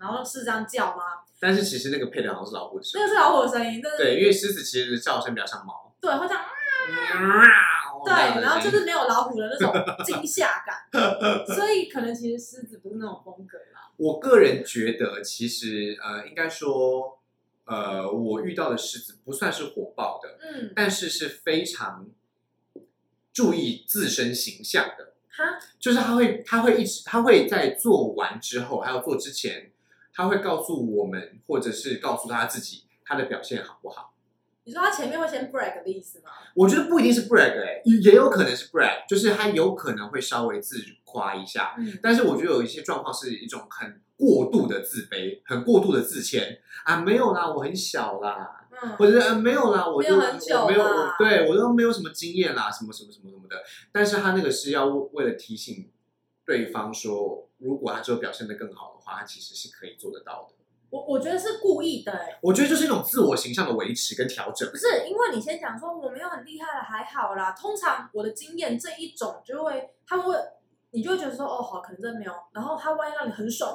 [0.01, 1.03] 然后是这样叫吗？
[1.41, 3.07] 但是其实那个配的好像是老虎的声音。
[3.07, 5.95] 那个是老虎的声音，对，因为狮子其实的叫声比较像猫。
[6.01, 6.43] 对，会这样。
[8.05, 9.73] 对对，然后就是没有老虎的那种
[10.05, 13.91] 惊吓感，所以可能其实狮子不是那种风格啦。
[13.97, 17.19] 我个人觉得，其实呃，应该说，
[17.65, 22.07] 呃，我遇到的狮子不算是火爆的，嗯，但是是非常
[23.33, 25.15] 注意自身形象的。
[25.29, 29.73] 哈，就是他会，他会一直，他会在做完之后，还有做之前，
[30.19, 34.15] 他会告诉我们，或者是告诉他自己，他的表现好不好。
[34.65, 36.31] 你说他前面会先 brag 的意思吗？
[36.57, 53.63] 我觉得不一定是 brag 哎、也有可能是 brag，就是他有可能会稍微自夸一下，嗯，但是我觉得有一些状况是一种很过度的自卑，很过度的自谦啊，没有啦，我很小啦，嗯，或者是、呃、没有啦，我就没有我没有，我对我都没有什么经验啦，什么什么什么什么的。
[53.93, 55.89] 但是他那个是要为了提醒
[56.45, 60.55] 对方说，如果他之后表现的更好的话，他其实是可以做得到的。
[60.91, 64.77] 我我觉得是故意的、欸，我觉得就是一种自我形象的维持跟调整不。
[64.77, 67.53] 是因为你先讲说我没有很厉害了，还好啦。
[67.53, 70.35] 通常我的经验这一种就会，他们会，
[70.93, 72.33] 你就会觉得说哦好，可能真的没有。
[72.55, 73.75] 然后他万一让你很爽，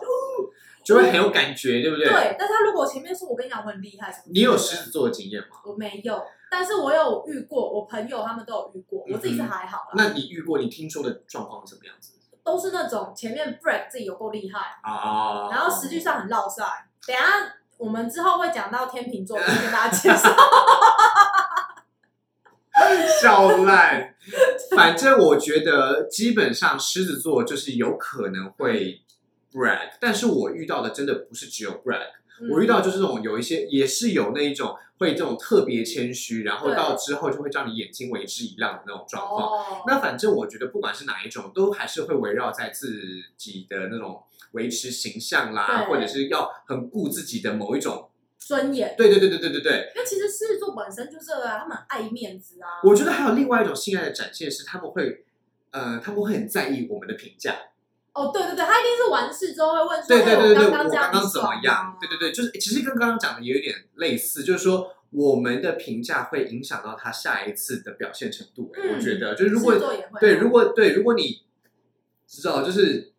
[0.83, 2.07] 就会很有感觉，对不对？
[2.07, 2.35] 对。
[2.39, 5.61] 但是他如果前面说我跟你讲我很厉害什么你有狮子座的经验吗？
[5.65, 6.19] 我没有，
[6.49, 12.13] 但是我有遇过，我朋友他们都有遇过，我自己是还好啦，那你遇过你听说的状况是什么样子
[12.43, 15.49] 都是那种前面 break 自己有够厉害，啊？
[15.51, 16.63] 然后实际上很绕赛。
[17.05, 17.25] 等一下
[17.77, 20.29] 我们之后会讲到天秤座，我 跟大家介绍。
[23.21, 24.15] 笑烂。
[24.75, 29.01] 反正我觉得基本上狮子座就是有可能会
[29.51, 32.07] brag，但是我遇到的真的不是只有 brag，、
[32.51, 39.49] 我遇到就是这种有一些也是有那一种会这种特别谦虚，然后到之后就会让你眼睛为之一亮的那种状况。
[39.49, 43.01] 哦，那反正我觉得不管是哪一种，都还是会围绕在自
[43.35, 48.09] 己的那种维持形象啦，或者是要很顾自己的某一种。
[48.39, 48.95] 尊严。
[48.97, 52.79] 对对对对对对对，那其实狮子座本身就这个啊，他们爱面子啊。
[52.83, 55.25] 我觉得还有另外一种性爱的展现是他们会，
[55.71, 57.55] 呃，他们会很在意我们的评价。
[58.13, 61.97] 哦，对对对，他一定是完事之后会问说，对对对对我我刚刚怎么样？
[61.99, 68.71] 对对对，就是其实跟刚刚讲的也有点类似，就是说我们的评价会影响到他下一次的表现程度。
[68.71, 69.73] 我觉得，就是如果
[70.19, 71.41] 对，如果对，如果你
[72.27, 73.11] 知道，就是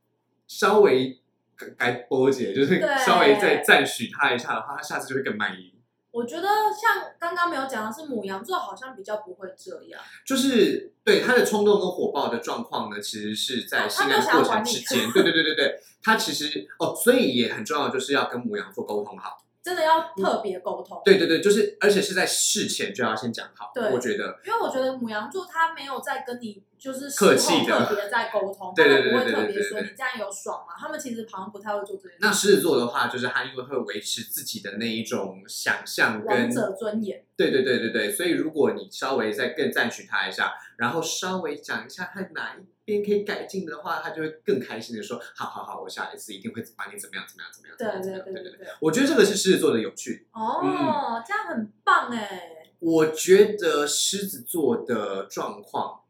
[0.46, 1.18] 稍微
[1.56, 5.73] 该该波姐，就是稍微再赞许他一下的话，他下次就会更满意。
[6.14, 10.00] 我觉得像刚刚没有讲的是母羊座，好像比较不会这样。
[10.24, 15.10] 就是对他的冲动跟火爆的状况呢，其实是在哦性爱他没有想要过程之间。
[15.10, 19.42] 对对对对对，他其实哦，所以也很重要，就是要跟母羊座沟通好。
[19.60, 21.02] 真的要特别沟通。
[21.04, 23.72] 对对对，就是而且是在事前就要先讲好。
[23.74, 30.74] 对我觉得因为我觉得母羊座他没有在跟你就是事客气的后特别在沟通，对对对对对不会对对特别说你这样有爽吗？
[30.78, 32.18] 他们其实好像不太会做这件事。
[32.20, 48.68] 那狮子座的话，就是他因为会维持自己的那一种想象跟王者尊严，对对对对对，所以如果你稍微再更赞许他一下，然后稍微讲一下他哪一边可以改进的话，他就会更开心的说：“好好好，我下一次一定会把你怎么样怎么样怎么样。”对对对对对对。
[48.80, 50.26] 我觉得这个是狮子座的有趣。
[50.32, 52.50] 哦，嗯这样很棒哎。
[52.80, 56.02] 我觉得狮子座的状况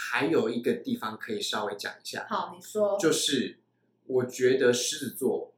[0.00, 2.96] 还有一个地方可以稍微讲一下，好，你说。
[3.00, 3.58] 就是
[4.06, 5.52] 我觉得狮子座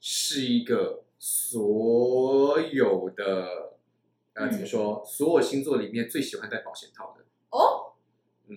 [0.00, 3.74] 是一个所有的
[4.32, 7.24] 呃怎么说，所有星座里面最喜欢戴保险套的。
[7.50, 7.92] 哦，
[8.46, 8.56] 嗯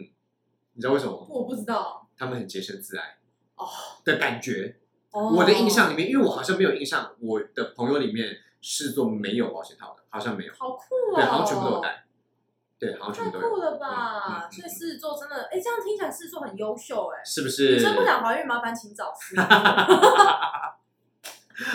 [0.74, 1.28] 你知道为什么吗？
[1.30, 2.07] 我不知道。
[2.16, 3.18] 他们很洁身自爱
[3.55, 3.68] 哦
[4.05, 4.78] 的感觉。
[5.12, 10.53] 哦，我的印象里面，因为我好像没有印象，我的朋友里面狮子座没有保险套的，好像没有。
[10.53, 11.16] 好酷哦。
[11.16, 12.01] 对，好像全部都有戴。
[12.82, 13.50] 对，好像全太部都有。
[13.56, 14.50] 酷了吧！
[14.50, 17.22] 嗯所以狮子座真的，哎，这样听起来狮子座很优秀哎。
[17.24, 17.74] 是不是？
[17.74, 19.42] 女生不想怀孕，麻烦请找司机。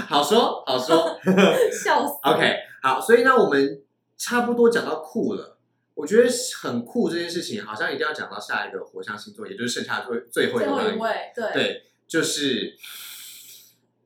[0.09, 1.17] 好说，好说。
[1.71, 2.15] 笑死。
[2.25, 3.81] OK，好，所以呢，我们
[4.19, 5.59] 差不多讲到酷了。
[5.95, 6.29] 我觉得
[6.61, 10.95] 很酷这件事情，好像一定要讲到下一个火象星座，也就是剩下最最后一最后位。
[10.95, 12.77] 一位，对，对，就是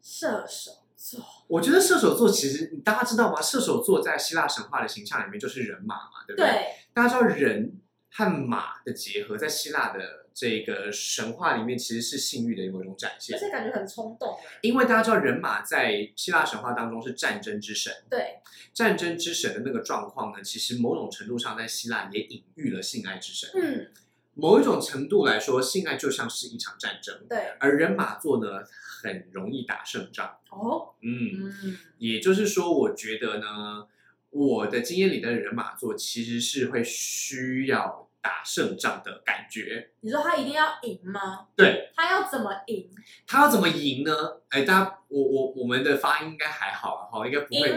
[0.02, 1.20] 射手座。
[1.48, 3.40] 我觉得射手座其实大家知道吗？
[3.42, 6.48] 射手座在希腊神话的形象里面就是人马嘛，对不对？
[6.48, 7.80] 对，大家知道人
[8.10, 13.38] 和马的结合，在希腊的这个神话里面其实是性欲的某种展现而。
[13.38, 14.58] 且感觉很冲动哎。
[14.62, 18.40] 因为大家知道人马在希腊神话当中是战争之神，对，
[18.74, 23.50] 战争之神的那个状况呢，其实某种程度上在希腊也隐喻了性爱之神。
[23.54, 23.90] 嗯，
[24.34, 27.52] 某一种程度来说，性爱就像是一场战争，对。
[27.60, 28.62] 而人马座呢
[29.02, 30.38] 很容易打胜仗。
[30.50, 33.86] 哦，嗯，嗯，也就是说，我觉得呢，
[34.30, 39.90] 我的经验里的人马座其实是会需要打胜仗的感觉。
[40.00, 41.48] 你说他一定要赢吗？
[41.56, 42.88] 对，他要怎么赢？
[43.26, 44.12] 他要怎么赢呢？
[44.48, 47.70] 哎，大家，我我我们的发音应该还好啊，哈，应该不赢会。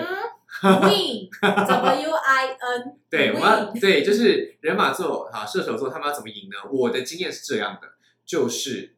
[0.63, 6.69] win，W I N， 对，我要对，就是人马座啊，射手座，他们要怎么赢呢？
[6.71, 7.93] 我的经验是这样的，
[8.23, 8.95] 就是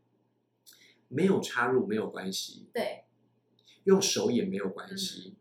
[1.08, 3.06] 没有插入没有关系，对，
[3.86, 5.36] 用手也没有关系，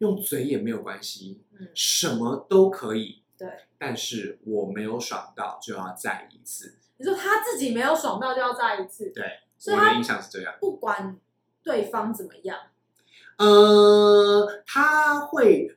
[0.00, 3.22] 用嘴也没有关系，嗯，什么都可以。
[3.38, 3.48] 对，
[3.78, 6.76] 但是我没有爽到，就要再一次。
[6.98, 9.24] 你说他自己没有爽到就要再一次，对，
[9.58, 10.54] 所以我的印象是这样。
[10.60, 11.18] 不管
[11.62, 12.58] 对方怎么样，
[13.38, 15.74] 呃，他会，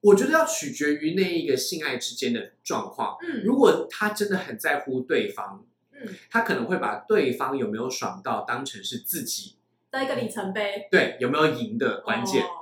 [0.00, 3.16] 我觉得要取决于那一个性爱之间的状况。
[3.22, 9.56] 嗯如果他真的很在乎对方，嗯，他可能会把对方有没有爽到当成是自己
[9.90, 12.44] 的一个里程碑，对有没有赢的关键。
[12.44, 12.59] 哦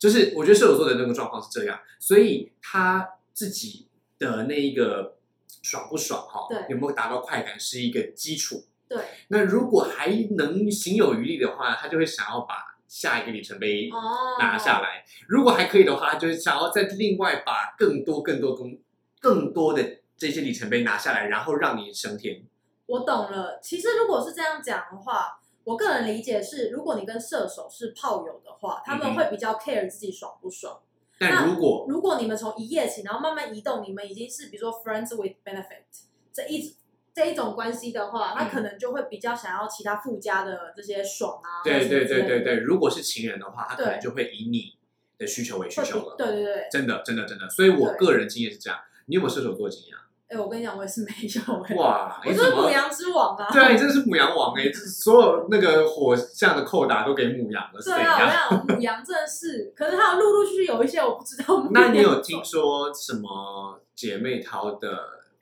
[0.00, 3.86] 就是我觉得射手座的那个状况是这样，所以他自己
[4.18, 5.18] 的那一个
[5.62, 8.64] 爽不爽哈，对有没有达到快感是一个基础。
[8.88, 8.98] 对，
[9.28, 15.04] 那如果还能行有余力的话，他就会想要把下一个里程碑哦，拿下来。
[15.28, 18.78] 如果还可以的话，他就是想要再另外把更多、更多、更
[19.20, 22.42] 更多的这些里程碑拿下来，然后让你升天。
[22.86, 23.60] 我懂了。
[23.62, 30.80] 其实如果是这样讲的话，我个人理解是，如果你跟射手是炮友的话，他们会比较 care 自己爽不爽。
[31.18, 35.84] 但如果如果你们从一夜情，然后慢慢移动，你们已经是比如说 friends with benefit
[36.32, 36.74] 这一
[37.12, 41.60] 这一种关系的话，他嗯可能就会比较想要其他附加的这些爽啊。
[41.62, 44.78] 对对对对对，如果是情人的话，他可能就会以你
[45.18, 46.14] 的需求为需求了。
[46.16, 46.68] 对对对。
[46.70, 48.78] 真的真的真的，所以我个人经验是这样。
[49.06, 50.06] 你有没有射手座经验啊？
[50.30, 52.50] 哎、我跟你讲，我也是没有哎、哇，我你怎么？
[52.50, 53.48] 就是母羊之王啊。
[53.50, 54.68] 对啊，你真的是母羊王哎！
[54.68, 61.66] 就是所有那个火象的扣打都给母羊了，对啊，母羊真的是，可是还有陆陆续续有一些我不知道。
[61.72, 64.88] 那你有听说什么姐妹淘的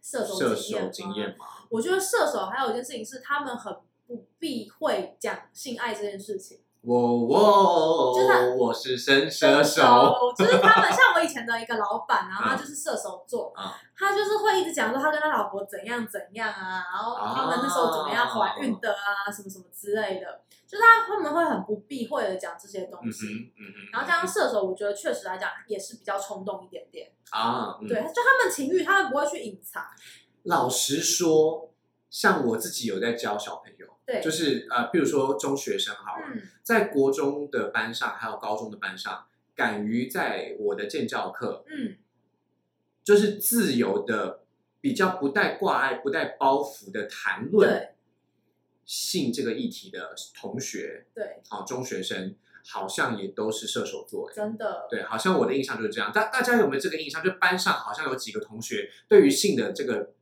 [0.00, 1.44] 射手射手经验吗？
[1.68, 3.70] 我觉得射手还有一件事情是，他们很
[4.06, 6.60] 不避讳讲性爱这件事情。
[6.88, 23.26] 我我就是我是神射手，就是他们像我以前的一个老板， 然后他就是射手座，啊他就是会一直讲说他跟他老婆怎样怎样啊，然后他们那时候怎么样怀孕的啊，什么什么之类的，就是他他们会很不避讳的讲这些东西。
[23.26, 27.10] 嗯哼嗯哼，然后加上射手，我觉得确实来讲也是比较冲动一点点。
[27.30, 29.84] 啊，嗯对，就他们情欲，他们不会去隐藏。
[30.44, 31.70] 老实说，
[32.08, 41.96] 像我自己有在教小朋友，对，就是呃，比如说中学生好了，嗯在国中的班上还有高中的班上，敢于在我的建教课，嗯，
[43.02, 44.44] 就是自由的、
[44.78, 47.94] 比较不带挂碍、不带包袱的谈论
[48.84, 54.30] 性这个议题的同学，对，好中学生，好像也都是射手座。
[54.30, 56.12] 真的，对，好像我的印象就是这样。
[56.12, 57.24] 大大家有没有这个印象？
[57.24, 60.12] 就班上好像有几个同学对于性的这个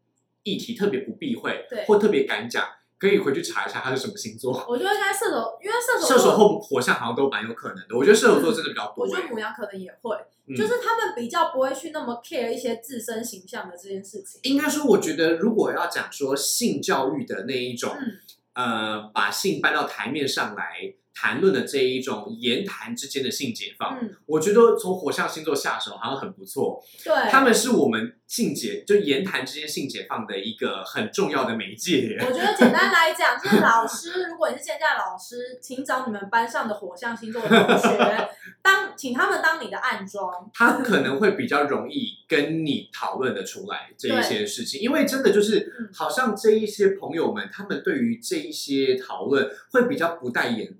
[0.44, 2.64] 议题特别不避讳，对或特别敢讲，
[2.98, 4.64] 可以回去查一下他是什么星座。
[4.68, 7.96] 我觉得应该射手，因为射手射手座或火象好像都蛮有可能的。
[7.96, 10.16] 我觉得射手座真的比较多、我觉得欸母羊可能也会，
[10.46, 14.40] 嗯就是他们比较不会去那么 care 一些自身形象的这件事情。
[14.44, 18.20] 应该说，我觉得如果要讲说性教育的那一种，嗯，
[18.54, 26.78] 呃，把性搬到台面上来谈论的这一种言谈之间的性解放，嗯，我觉得从火象星座下手好像很不错。
[27.02, 32.18] 对，他们是我们性解就言谈之间性解放的一个很重要的媒介。
[32.20, 38.28] 我觉得简单来讲，就是老师，如果你是现在老师，请找你们班上的火象星座的同学，
[38.62, 40.50] 当请他们当你的暗装。
[40.52, 50.74] 他可能会比较容易跟你讨论的出来这一些事情，因为真的就是嗯好像这一些朋友们，他们对于这一些讨论会比较不带眼。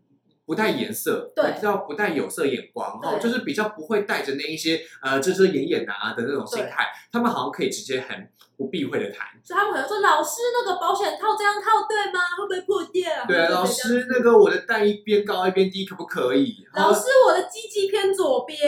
[0.47, 9.27] 不带颜色，对比较不带有色眼光，哦，就是比较不会带着那一些呃遮遮掩掩啊的那种心态，他们好像可以直接很不避讳的谈。
[9.45, 12.21] 所以他们可能说：“老师，那个保险套这样套对吗？
[12.39, 16.65] 会不会破掉？”对啊，老师，那个我的蛋一边高一边低，可不可以？
[16.75, 18.59] 老师，我的鸡鸡偏左边。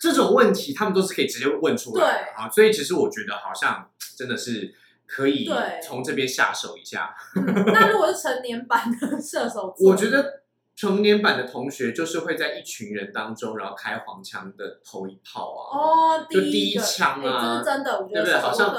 [0.00, 2.48] 这种问题，他们都是可以直接问出来的对啊。
[2.48, 4.72] 所以其实我觉得好像真的是
[5.06, 7.14] 可以对从这边下手一下。
[7.36, 10.43] 嗯那如果是成年版的 射手座，我觉得
[10.76, 15.78] 成年版的同学就是会在一群人当中，然后开黄腔的头一炮啊。
[15.78, 18.74] 哦，就第一枪啊哎这是真的，我觉得对不对好像。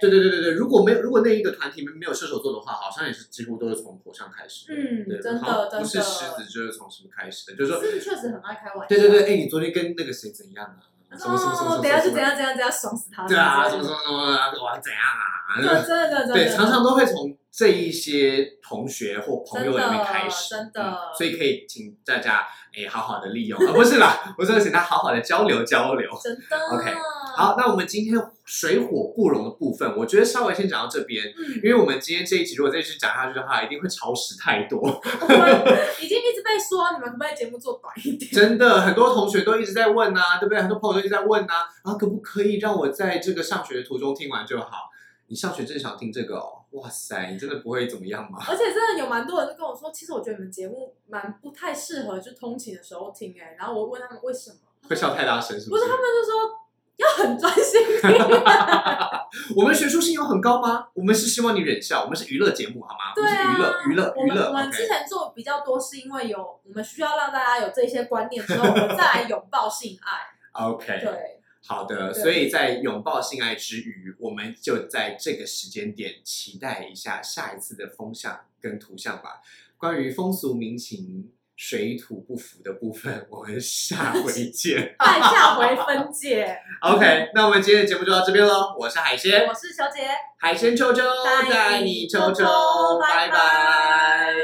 [0.00, 8.86] 对对对对对，如果没有如果那一个团体没有射手座的话，好像也是几乎都是从火象开始嗯真的好像真的不是狮子就是从什么开始的，就是说，狮子确实很爱开玩笑。
[8.88, 10.80] 对对对，哎，你昨天跟那个谁怎样啊？
[11.12, 13.26] 什么什么什么什么，哦，等一下就怎样怎样怎样，爽死他。
[13.26, 15.60] 对啊，什什么什么什么，哇，怎样啊？
[15.60, 16.34] 对，真的真的。
[16.34, 22.46] 对，常常都会从这一些同学或朋友里面开始，真的所以可以请大家
[22.76, 26.10] 哎好好的利用，啊不是啦，我说请他好好的交流交流。
[26.22, 26.58] 真的。
[26.76, 26.90] OK，
[27.36, 34.80] 好，那我们今天水火不容的部分，我觉得稍微先讲到这边，嗯，因为我们今天这一集如果再继续讲下去的话，一定会超时太多。
[34.80, 38.30] 我们已经一直被说，你们可不可以节目做短一点？
[38.32, 40.58] 真的，很多同学都一直在问啊，对不对？
[40.62, 44.90] 很多朋友都一直在问啊，啊，可不可以让我在这个上学的途中听完就好？
[45.28, 48.38] 你上学正想听这个哦，哇塞，你真的不会怎么样吗？
[48.48, 54.56] 而且真的有蛮多人就跟我说，其实我觉得你们节目蛮不太适合就通勤的时候听哎、然后我问他们为什么，
[54.88, 55.70] 会笑太大声是是？
[55.70, 56.48] 不是他们就说
[56.96, 58.10] 要很专心听、
[59.54, 60.88] 我们学术性有很高吗？
[60.94, 63.12] 我们是希望你忍笑，我们是娱乐节目好吗？
[63.14, 64.86] 对啊，我们是娱乐娱乐娱乐我们之。
[64.86, 70.62] 前做比较多是因为有我们需要让大家有这些观念之后，我们再来拥抱性爱。
[70.64, 79.42] OK，对，好的，所以在拥抱性爱之余，我们就在这个时间点期待一下下一次的风向跟图像吧。
[79.76, 84.94] 关于风俗民情、水土不服的部分，我们下回见。
[85.00, 86.56] 待下回分 解。
[86.82, 88.76] OK，那我们今天的节目就到这边喽。
[88.78, 90.08] 我是海鲜我是小姐。
[90.38, 94.34] 海鲜秋秋，带带你你秋秋秋秋，拜拜拜拜